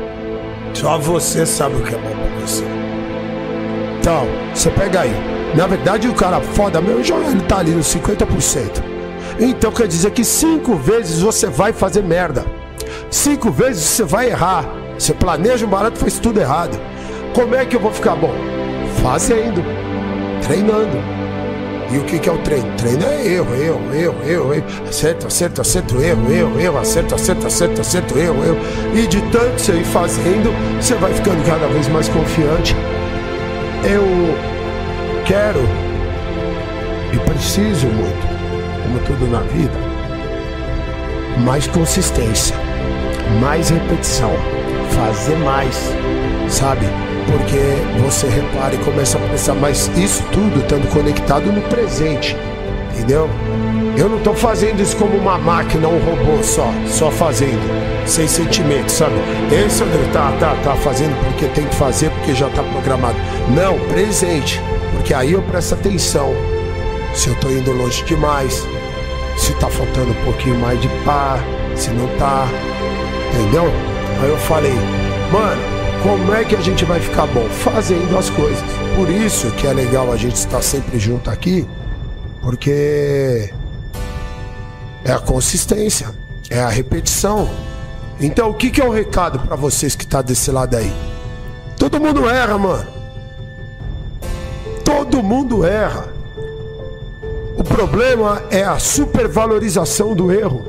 [0.73, 2.65] Só você sabe o que é bom pra você.
[3.99, 5.13] Então, você pega aí.
[5.55, 8.83] Na verdade, o cara foda meu, ele tá ali nos 50%.
[9.39, 12.45] Então quer dizer que cinco vezes você vai fazer merda.
[13.09, 14.65] Cinco vezes você vai errar.
[14.99, 16.77] Você planeja um barato faz tudo errado.
[17.33, 18.33] Como é que eu vou ficar bom?
[19.01, 19.63] Fazendo,
[20.43, 21.22] treinando.
[21.91, 22.75] E o que, é o treino?
[22.77, 24.65] Treino é erro, erro, erro, erro, erro.
[24.87, 28.57] Acerto, acerto, acerto, erro, erro, erro, acerto, acerto, acerto, acerto, erro, erro.
[28.95, 32.75] E de tanto você ir fazendo, você vai ficando cada vez mais confiante.
[33.83, 34.03] Eu
[35.25, 35.59] quero
[37.13, 38.27] e preciso muito,
[38.83, 39.77] como tudo na vida,
[41.45, 42.55] mais consistência,
[43.39, 44.31] mais repetição,
[44.95, 45.75] fazer mais,
[46.49, 46.85] sabe?
[47.25, 52.35] Porque você repara e começa a pensar, mas isso tudo estando conectado no presente,
[52.93, 53.29] entendeu?
[53.95, 57.61] Eu não estou fazendo isso como uma máquina, um robô só, só fazendo,
[58.07, 59.13] sem sentimento, sabe?
[59.51, 63.15] Esse André tá, tá, tá fazendo porque tem que fazer, porque já está programado.
[63.49, 64.59] Não, presente,
[64.93, 66.33] porque aí eu presto atenção
[67.13, 68.67] se eu estou indo longe demais,
[69.37, 71.39] se está faltando um pouquinho mais de par,
[71.75, 72.47] se não tá,
[73.33, 73.71] entendeu?
[74.21, 74.73] Aí eu falei,
[75.31, 75.72] mano,
[76.03, 77.47] como é que a gente vai ficar bom?
[77.49, 78.61] Fazendo as coisas.
[78.93, 81.65] Por isso que é legal a gente estar sempre junto aqui,
[82.41, 83.49] porque
[85.05, 86.13] é a consistência,
[86.49, 87.49] é a repetição.
[88.19, 90.93] Então, o que, que é o recado para vocês que tá desse lado aí?
[91.77, 92.87] Todo mundo erra, mano.
[94.83, 96.13] Todo mundo erra.
[97.57, 100.65] O problema é a supervalorização do erro.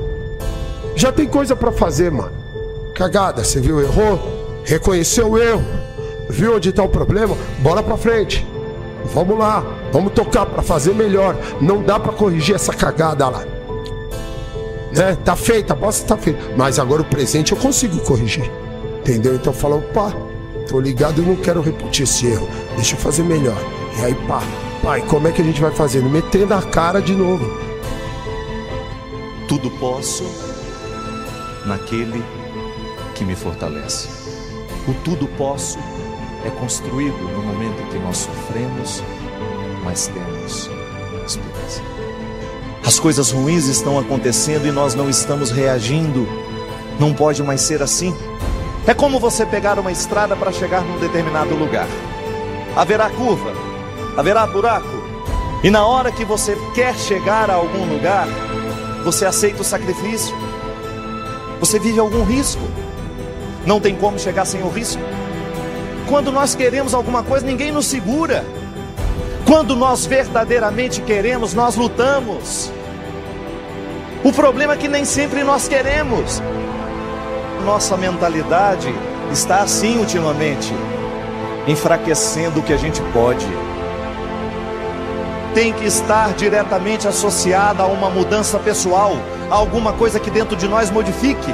[0.95, 2.31] Já tem coisa para fazer, mano.
[2.93, 4.34] Cagada, você viu, errou?
[4.65, 5.63] Reconheceu o erro,
[6.29, 8.45] viu onde está o problema, bora para frente.
[9.13, 11.37] Vamos lá, vamos tocar para fazer melhor.
[11.61, 13.43] Não dá para corrigir essa cagada lá.
[14.91, 15.17] Né?
[15.23, 16.39] Tá feita, a bosta tá feita.
[16.57, 18.49] Mas agora o presente eu consigo corrigir.
[18.99, 19.35] Entendeu?
[19.35, 20.11] Então fala, pá,
[20.67, 22.47] tô ligado, eu não quero repetir esse erro.
[22.75, 23.57] Deixa eu fazer melhor.
[23.99, 24.41] E aí, pá,
[24.81, 26.09] pai, como é que a gente vai fazendo?
[26.09, 27.45] Metendo a cara de novo.
[29.47, 30.23] Tudo posso
[31.65, 32.23] naquele
[33.13, 34.24] que me fortalece.
[34.87, 35.79] O tudo posso
[36.45, 39.03] é construído no momento que nós sofremos,
[39.83, 40.69] mas temos
[41.25, 41.81] esperança.
[42.85, 46.27] As coisas ruins estão acontecendo e nós não estamos reagindo.
[46.99, 48.15] Não pode mais ser assim.
[48.85, 51.87] É como você pegar uma estrada para chegar num determinado lugar.
[52.75, 53.51] Haverá curva,
[54.15, 55.05] haverá buraco,
[55.65, 58.27] e na hora que você quer chegar a algum lugar,
[59.03, 60.35] você aceita o sacrifício,
[61.59, 62.61] você vive algum risco,
[63.65, 65.01] não tem como chegar sem o risco.
[66.07, 68.45] Quando nós queremos alguma coisa, ninguém nos segura.
[69.45, 72.71] Quando nós verdadeiramente queremos, nós lutamos.
[74.23, 76.41] O problema é que nem sempre nós queremos.
[77.63, 78.93] Nossa mentalidade
[79.31, 80.73] está assim ultimamente,
[81.67, 83.45] enfraquecendo o que a gente pode.
[85.53, 89.15] Tem que estar diretamente associada a uma mudança pessoal,
[89.49, 91.53] a alguma coisa que dentro de nós modifique.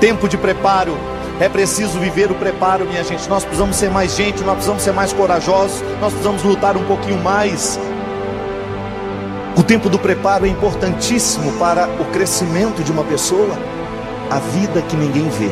[0.00, 0.96] Tempo de preparo,
[1.40, 3.28] é preciso viver o preparo, minha gente.
[3.28, 7.18] Nós precisamos ser mais gente, nós precisamos ser mais corajosos, nós precisamos lutar um pouquinho
[7.18, 7.78] mais.
[9.56, 13.58] O tempo do preparo é importantíssimo para o crescimento de uma pessoa.
[14.30, 15.50] A vida que ninguém vê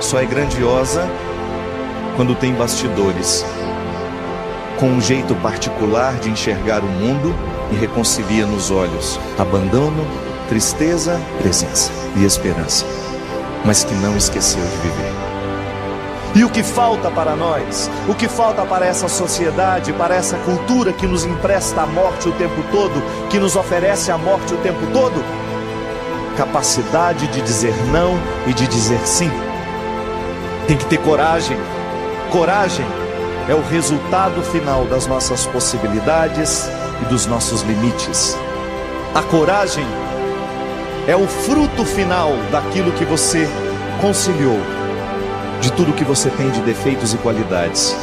[0.00, 1.08] só é grandiosa
[2.16, 3.44] quando tem bastidores,
[4.78, 7.34] com um jeito particular de enxergar o mundo
[7.70, 10.04] e reconcilia nos olhos abandono,
[10.54, 12.86] tristeza, presença e esperança
[13.64, 15.12] mas que não esqueceu de viver.
[16.36, 17.90] E o que falta para nós?
[18.08, 22.32] O que falta para essa sociedade, para essa cultura que nos empresta a morte o
[22.32, 25.24] tempo todo, que nos oferece a morte o tempo todo?
[26.36, 29.30] Capacidade de dizer não e de dizer sim.
[30.68, 31.56] Tem que ter coragem.
[32.30, 32.86] Coragem
[33.48, 36.68] é o resultado final das nossas possibilidades
[37.02, 38.36] e dos nossos limites.
[39.14, 39.86] A coragem
[41.06, 43.46] é o fruto final daquilo que você
[44.00, 44.58] conciliou,
[45.60, 47.94] de tudo que você tem de defeitos e qualidades.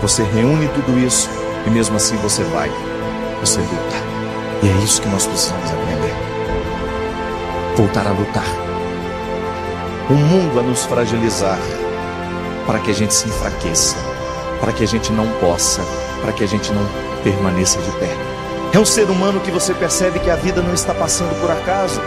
[0.00, 1.28] Você reúne tudo isso
[1.66, 2.70] e mesmo assim você vai,
[3.40, 3.96] você luta.
[4.62, 6.14] E é isso que nós precisamos aprender.
[7.76, 8.46] Voltar a lutar.
[10.08, 11.58] O mundo a nos fragilizar
[12.66, 13.96] para que a gente se enfraqueça,
[14.60, 15.82] para que a gente não possa,
[16.20, 16.86] para que a gente não
[17.24, 18.31] permaneça de pé.
[18.74, 22.00] É o ser humano que você percebe que a vida não está passando por acaso.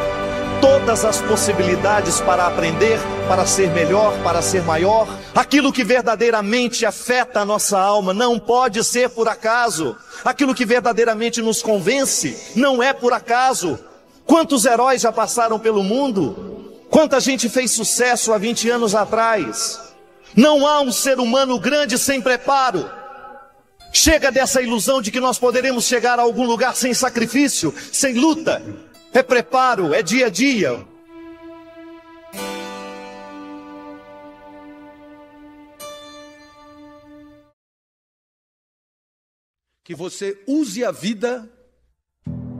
[0.59, 5.07] Todas as possibilidades para aprender, para ser melhor, para ser maior.
[5.35, 9.95] Aquilo que verdadeiramente afeta a nossa alma não pode ser por acaso.
[10.23, 13.77] Aquilo que verdadeiramente nos convence não é por acaso.
[14.25, 16.73] Quantos heróis já passaram pelo mundo?
[16.89, 19.79] Quanta gente fez sucesso há 20 anos atrás?
[20.35, 22.89] Não há um ser humano grande sem preparo.
[23.97, 28.61] Chega dessa ilusão de que nós poderemos chegar a algum lugar sem sacrifício, sem luta.
[29.13, 30.85] É preparo, é dia a dia.
[39.81, 41.49] Que você use a vida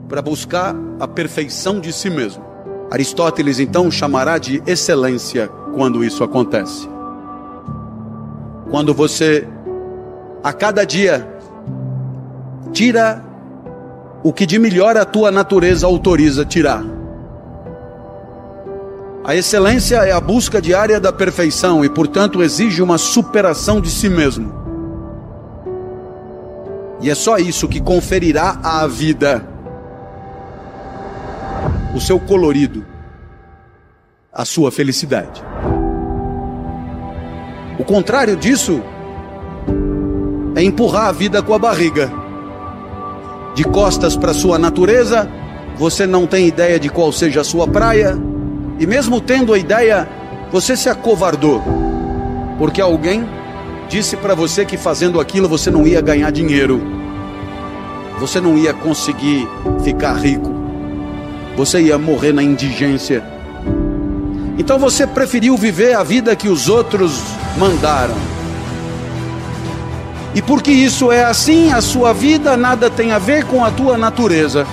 [0.08, 2.42] para buscar a perfeição de si mesmo.
[2.90, 6.88] Aristóteles então chamará de excelência quando isso acontece.
[8.70, 9.46] Quando você
[10.46, 11.26] a cada dia
[12.72, 13.20] tira
[14.22, 16.84] o que de melhor a tua natureza autoriza tirar.
[19.24, 24.08] A excelência é a busca diária da perfeição e, portanto, exige uma superação de si
[24.08, 24.54] mesmo.
[27.00, 29.44] E é só isso que conferirá à vida
[31.92, 32.86] o seu colorido,
[34.32, 35.42] a sua felicidade.
[37.80, 38.80] O contrário disso
[40.56, 42.10] é empurrar a vida com a barriga.
[43.54, 45.30] De costas para sua natureza,
[45.76, 48.18] você não tem ideia de qual seja a sua praia,
[48.80, 50.08] e mesmo tendo a ideia,
[50.50, 51.62] você se acovardou,
[52.58, 53.28] porque alguém
[53.86, 56.80] disse para você que fazendo aquilo você não ia ganhar dinheiro,
[58.18, 59.46] você não ia conseguir
[59.84, 60.54] ficar rico,
[61.54, 63.22] você ia morrer na indigência.
[64.58, 67.22] Então você preferiu viver a vida que os outros
[67.58, 68.35] mandaram.
[70.36, 73.96] E porque isso é assim, a sua vida nada tem a ver com a tua
[73.96, 74.66] natureza.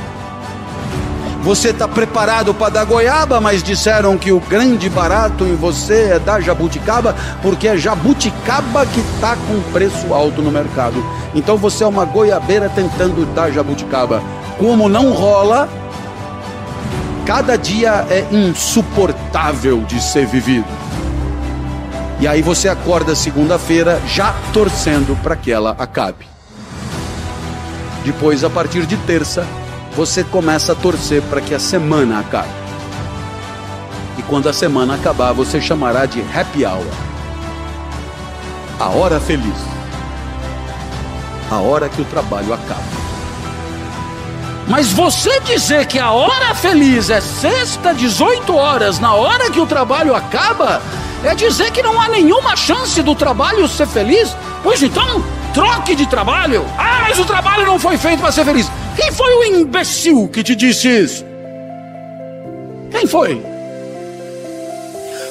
[1.41, 6.19] Você está preparado para dar goiaba, mas disseram que o grande barato em você é
[6.19, 11.01] dar jabuticaba, porque é jabuticaba que está com preço alto no mercado.
[11.33, 14.21] Então você é uma goiabeira tentando dar jabuticaba.
[14.57, 15.69] Como não rola,
[17.25, 20.82] cada dia é insuportável de ser vivido.
[22.23, 26.25] E aí você acorda segunda-feira já torcendo para que ela acabe.
[28.05, 29.45] Depois, a partir de terça,
[29.93, 32.47] você começa a torcer para que a semana acabe.
[34.17, 36.87] E quando a semana acabar, você chamará de happy hour.
[38.79, 39.57] A hora feliz.
[41.51, 43.03] A hora que o trabalho acaba.
[44.69, 49.67] Mas você dizer que a hora feliz é sexta, 18 horas, na hora que o
[49.67, 50.81] trabalho acaba,
[51.23, 54.35] é dizer que não há nenhuma chance do trabalho ser feliz?
[54.61, 56.65] Pois então, troque de trabalho.
[56.77, 58.69] Ah, mas o trabalho não foi feito para ser feliz.
[58.95, 61.25] Quem foi o imbecil que te disse isso?
[62.91, 63.41] Quem foi?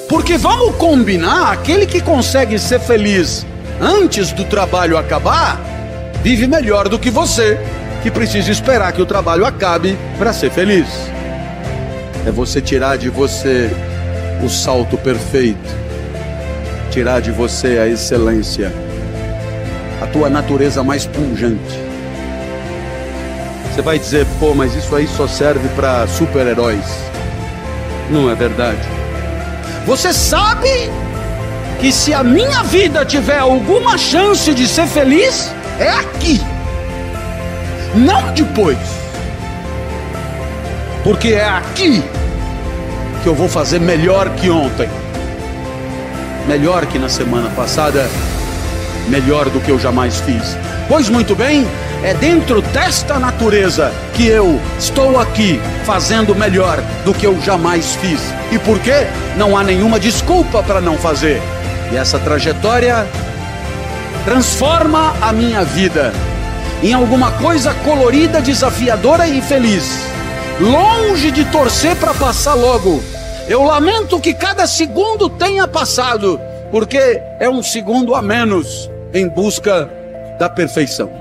[0.09, 3.45] Porque vamos combinar, aquele que consegue ser feliz
[3.79, 5.59] antes do trabalho acabar,
[6.21, 7.57] vive melhor do que você,
[8.01, 10.87] que precisa esperar que o trabalho acabe para ser feliz.
[12.25, 13.69] É você tirar de você
[14.43, 15.57] o salto perfeito,
[16.91, 18.73] tirar de você a excelência,
[20.01, 21.81] a tua natureza mais pungente.
[23.71, 26.85] Você vai dizer, pô, mas isso aí só serve para super-heróis.
[28.09, 28.81] Não é verdade.
[29.85, 30.69] Você sabe
[31.79, 36.41] que se a minha vida tiver alguma chance de ser feliz, é aqui,
[37.95, 38.77] não depois.
[41.03, 42.03] Porque é aqui
[43.23, 44.89] que eu vou fazer melhor que ontem,
[46.45, 48.05] melhor que na semana passada,
[49.07, 50.57] melhor do que eu jamais fiz.
[50.89, 51.65] Pois muito bem,
[52.03, 58.19] é dentro desta natureza que eu estou aqui fazendo melhor do que eu jamais fiz.
[58.51, 59.07] E por quê?
[59.37, 61.41] Não há nenhuma desculpa para não fazer.
[61.93, 63.07] E essa trajetória
[64.25, 66.11] transforma a minha vida
[66.81, 70.05] em alguma coisa colorida, desafiadora e feliz.
[70.59, 73.12] Longe de torcer para passar logo.
[73.47, 76.39] Eu lamento que cada segundo tenha passado,
[76.71, 76.97] porque
[77.39, 79.89] é um segundo a menos em busca
[80.39, 81.11] da perfeição.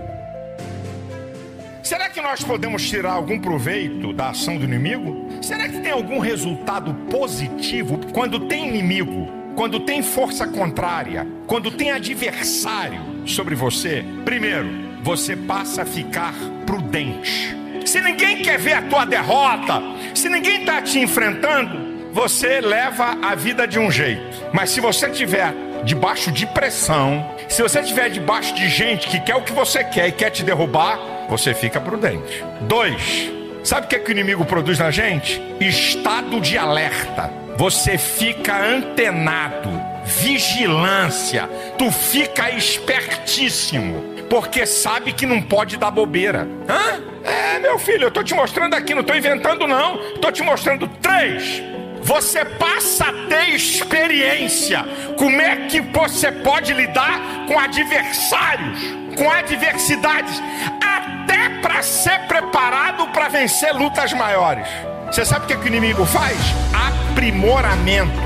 [1.83, 5.29] Será que nós podemos tirar algum proveito da ação do inimigo?
[5.43, 11.91] Será que tem algum resultado positivo quando tem inimigo, quando tem força contrária, quando tem
[11.91, 14.05] adversário sobre você?
[14.25, 14.68] Primeiro,
[15.03, 17.57] você passa a ficar prudente.
[17.85, 19.83] Se ninguém quer ver a tua derrota,
[20.14, 24.22] se ninguém está te enfrentando, você leva a vida de um jeito.
[24.52, 29.34] Mas se você tiver debaixo de pressão, se você estiver debaixo de gente que quer
[29.34, 30.98] o que você quer e quer te derrubar,
[31.28, 32.44] você fica prudente.
[32.62, 33.30] Dois,
[33.64, 35.42] sabe o que, é que o inimigo produz na gente?
[35.58, 37.32] Estado de alerta.
[37.56, 39.70] Você fica antenado,
[40.04, 46.48] vigilância, tu fica espertíssimo, porque sabe que não pode dar bobeira.
[46.68, 47.02] Hã?
[47.24, 49.98] É, meu filho, eu tô te mostrando aqui, não tô inventando não.
[50.14, 51.62] Tô te mostrando três
[52.03, 54.84] você passa a ter experiência.
[55.16, 58.78] Como é que você pode lidar com adversários,
[59.16, 60.42] com adversidades,
[60.80, 64.66] até para ser preparado para vencer lutas maiores.
[65.07, 66.36] Você sabe o que, é que o inimigo faz?
[66.72, 68.20] Aprimoramento.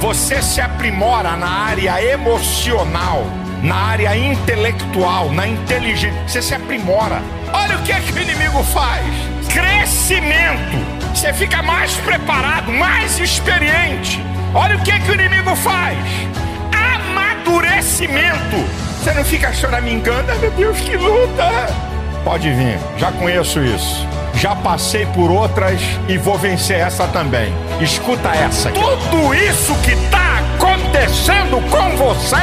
[0.00, 3.24] Você se aprimora na área emocional,
[3.62, 6.20] na área intelectual, na inteligência.
[6.26, 7.22] Você se aprimora.
[7.52, 9.04] Olha o que, é que o inimigo faz:
[9.52, 14.20] crescimento você fica mais preparado, mais experiente.
[14.54, 15.98] Olha o que, que o inimigo faz:
[16.72, 18.56] amadurecimento.
[18.98, 21.66] Você não fica choramingando, meu Deus, que luta.
[22.24, 24.06] Pode vir, já conheço isso.
[24.34, 27.52] Já passei por outras e vou vencer essa também.
[27.80, 28.68] Escuta essa.
[28.68, 28.80] Aqui.
[28.80, 30.31] Tudo isso que está
[30.62, 32.36] acontecendo com você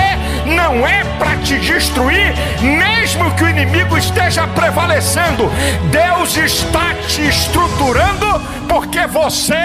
[0.45, 5.49] não é para te destruir, mesmo que o inimigo esteja prevalecendo.
[5.89, 8.25] Deus está te estruturando
[8.67, 9.55] porque você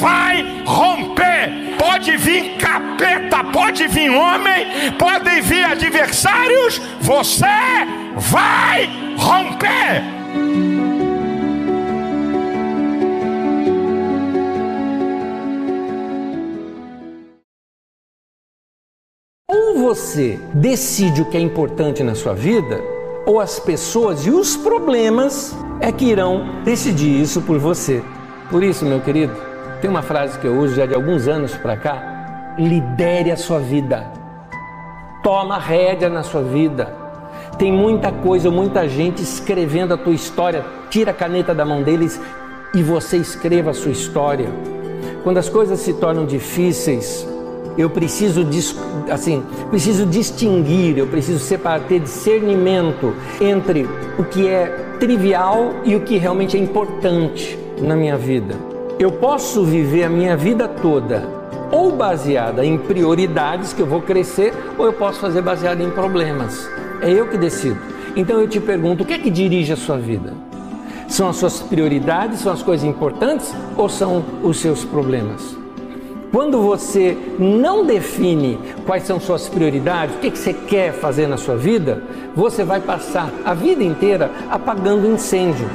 [0.00, 1.76] vai romper.
[1.78, 7.46] Pode vir capeta, pode vir homem, podem vir adversários, você
[8.16, 8.88] vai
[9.18, 10.02] romper.
[19.82, 22.80] Você decide o que é importante na sua vida,
[23.26, 28.00] ou as pessoas e os problemas é que irão decidir isso por você.
[28.48, 29.34] Por isso, meu querido,
[29.80, 33.58] tem uma frase que eu uso já de alguns anos para cá: lidere a sua
[33.58, 34.06] vida.
[35.20, 36.94] Toma rédea na sua vida.
[37.58, 40.64] Tem muita coisa, muita gente escrevendo a tua história.
[40.90, 42.20] Tira a caneta da mão deles
[42.72, 44.48] e você escreva a sua história.
[45.24, 47.26] Quando as coisas se tornam difíceis,
[47.76, 48.46] eu preciso
[49.10, 54.66] assim, preciso distinguir, eu preciso separar, ter discernimento entre o que é
[55.00, 58.54] trivial e o que realmente é importante na minha vida.
[58.98, 61.42] Eu posso viver a minha vida toda
[61.72, 66.68] ou baseada em prioridades que eu vou crescer, ou eu posso fazer baseado em problemas.
[67.00, 67.80] É eu que decido.
[68.14, 70.34] Então eu te pergunto, o que é que dirige a sua vida?
[71.08, 75.61] São as suas prioridades, são as coisas importantes ou são os seus problemas?
[76.32, 81.56] Quando você não define quais são suas prioridades, o que, você quer fazer na sua
[81.56, 82.02] vida,
[82.34, 85.68] você vai passar a vida inteira apagando incêndio.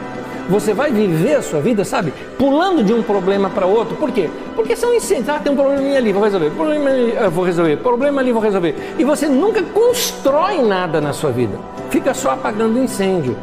[0.50, 2.12] Você vai viver a sua vida, sabe?
[2.40, 3.96] Pulando de um problema para outro.
[3.98, 4.32] Por quê?
[4.56, 5.30] Porque são incêndios.
[5.30, 6.50] Ah, tem um probleminha ali, vou resolver.
[6.50, 7.78] Problema ali, ah, vou resolver.
[7.78, 8.96] Problema ali, vou resolver.
[8.98, 11.56] E você nunca constrói nada na sua vida.
[11.92, 13.38] Fica só apagando incêndio.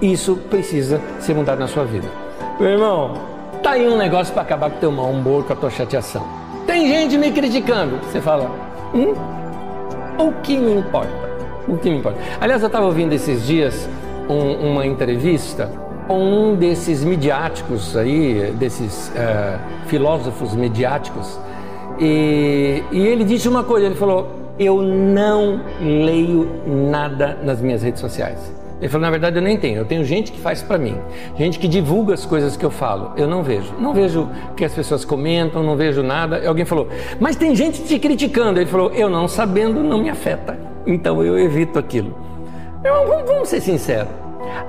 [0.00, 2.06] Isso precisa ser mudado na sua vida.
[2.60, 3.14] Meu irmão,
[3.60, 6.39] tá aí um negócio para acabar com o teu mau humor, com a tua chateação.
[6.66, 7.98] Tem gente me criticando.
[7.98, 8.50] Você fala,
[8.94, 9.14] hum?
[10.18, 11.12] O que me importa?
[11.66, 12.18] O que me importa?
[12.40, 13.88] Aliás, eu estava ouvindo esses dias
[14.28, 15.70] um, uma entrevista
[16.06, 21.38] com um desses midiáticos aí, desses uh, filósofos midiáticos,
[22.00, 28.00] e, e ele disse uma coisa, ele falou, eu não leio nada nas minhas redes
[28.00, 28.38] sociais.
[28.80, 30.96] Ele falou, na verdade eu nem tenho, eu tenho gente que faz para mim,
[31.36, 33.74] gente que divulga as coisas que eu falo, eu não vejo.
[33.78, 36.38] Não vejo o que as pessoas comentam, não vejo nada.
[36.38, 36.88] E alguém falou,
[37.20, 38.58] mas tem gente te criticando.
[38.58, 42.16] Ele falou, eu não sabendo não me afeta, então eu evito aquilo.
[42.82, 44.08] Vamos, vamos ser sinceros.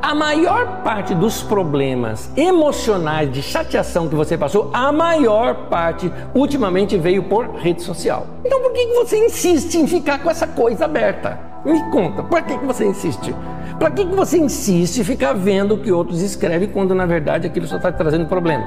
[0.02, 6.98] A maior parte dos problemas emocionais de chateação que você passou, a maior parte ultimamente
[6.98, 8.28] veio por rede social.
[8.44, 11.40] Então por que você insiste em ficar com essa coisa aberta?
[11.64, 13.34] Me conta, por que você insiste?
[13.82, 17.66] Para que você insiste em ficar vendo o que outros escrevem quando na verdade aquilo
[17.66, 18.64] só está trazendo problema?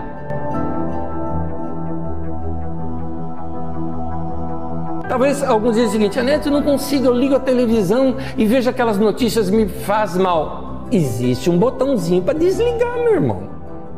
[5.09, 8.69] Talvez alguns dizem o seguinte, Aneto, eu não consigo, eu ligo a televisão e vejo
[8.69, 10.89] aquelas notícias, me faz mal.
[10.91, 13.51] Existe um botãozinho para desligar, meu irmão.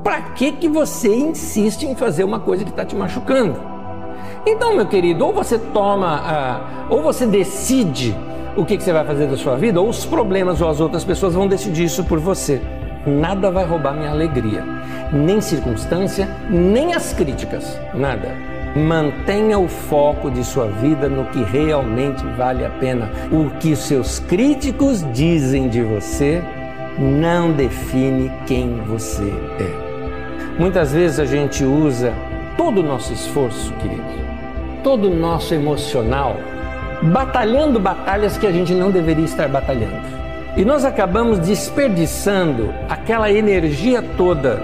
[0.04, 3.58] Para que, que você insiste em fazer uma coisa que está te machucando?
[4.44, 6.60] Então, meu querido, ou você toma,
[6.90, 8.14] ou você decide
[8.56, 11.04] o que, que você vai fazer da sua vida, ou os problemas ou as outras
[11.04, 12.60] pessoas vão decidir isso por você.
[13.06, 14.64] Nada vai roubar minha alegria,
[15.12, 18.34] nem circunstância, nem as críticas, nada.
[18.74, 23.08] Mantenha o foco de sua vida no que realmente vale a pena.
[23.30, 26.42] O que seus críticos dizem de você
[26.98, 29.86] não define quem você é.
[30.58, 32.12] Muitas vezes a gente usa
[32.56, 34.02] todo o nosso esforço, querido,
[34.82, 36.36] todo o nosso emocional
[37.02, 40.16] batalhando batalhas que a gente não deveria estar batalhando.
[40.56, 44.62] E nós acabamos desperdiçando aquela energia toda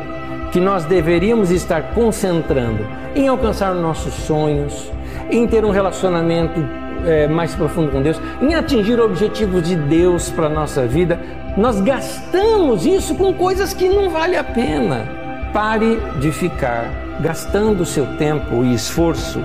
[0.51, 4.91] que nós deveríamos estar concentrando em alcançar nossos sonhos,
[5.31, 6.61] em ter um relacionamento
[7.07, 11.19] é, mais profundo com Deus, em atingir objetivos de Deus para a nossa vida.
[11.57, 15.07] Nós gastamos isso com coisas que não vale a pena.
[15.53, 16.87] Pare de ficar
[17.21, 19.41] gastando seu tempo e esforço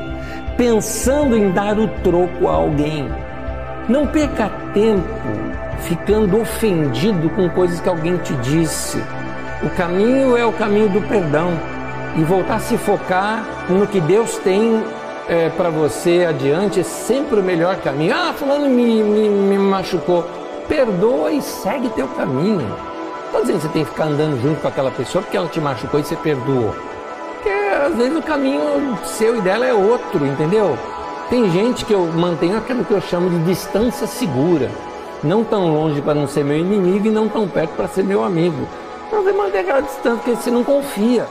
[0.57, 3.07] pensando em dar o troco a alguém.
[3.87, 5.07] Não perca tempo
[5.81, 9.01] ficando ofendido com coisas que alguém te disse.
[9.63, 11.51] O caminho é o caminho do perdão
[12.17, 14.83] e voltar a se focar no que Deus tem
[15.29, 18.13] é, para você adiante é sempre o melhor caminho.
[18.15, 20.27] Ah, fulano me, me, me machucou.
[20.67, 22.67] Perdoa e segue teu caminho.
[23.25, 25.61] Estou dizendo que você tem que ficar andando junto com aquela pessoa porque ela te
[25.61, 26.86] machucou e você perdoou
[27.85, 30.77] às vezes o caminho seu e dela é outro, entendeu?
[31.29, 34.69] Tem gente que eu mantenho aquilo que eu chamo de distância segura.
[35.23, 38.23] Não tão longe para não ser meu inimigo e não tão perto para ser meu
[38.23, 38.67] amigo.
[39.11, 41.27] Mas você mantém aquela distância porque você não confia.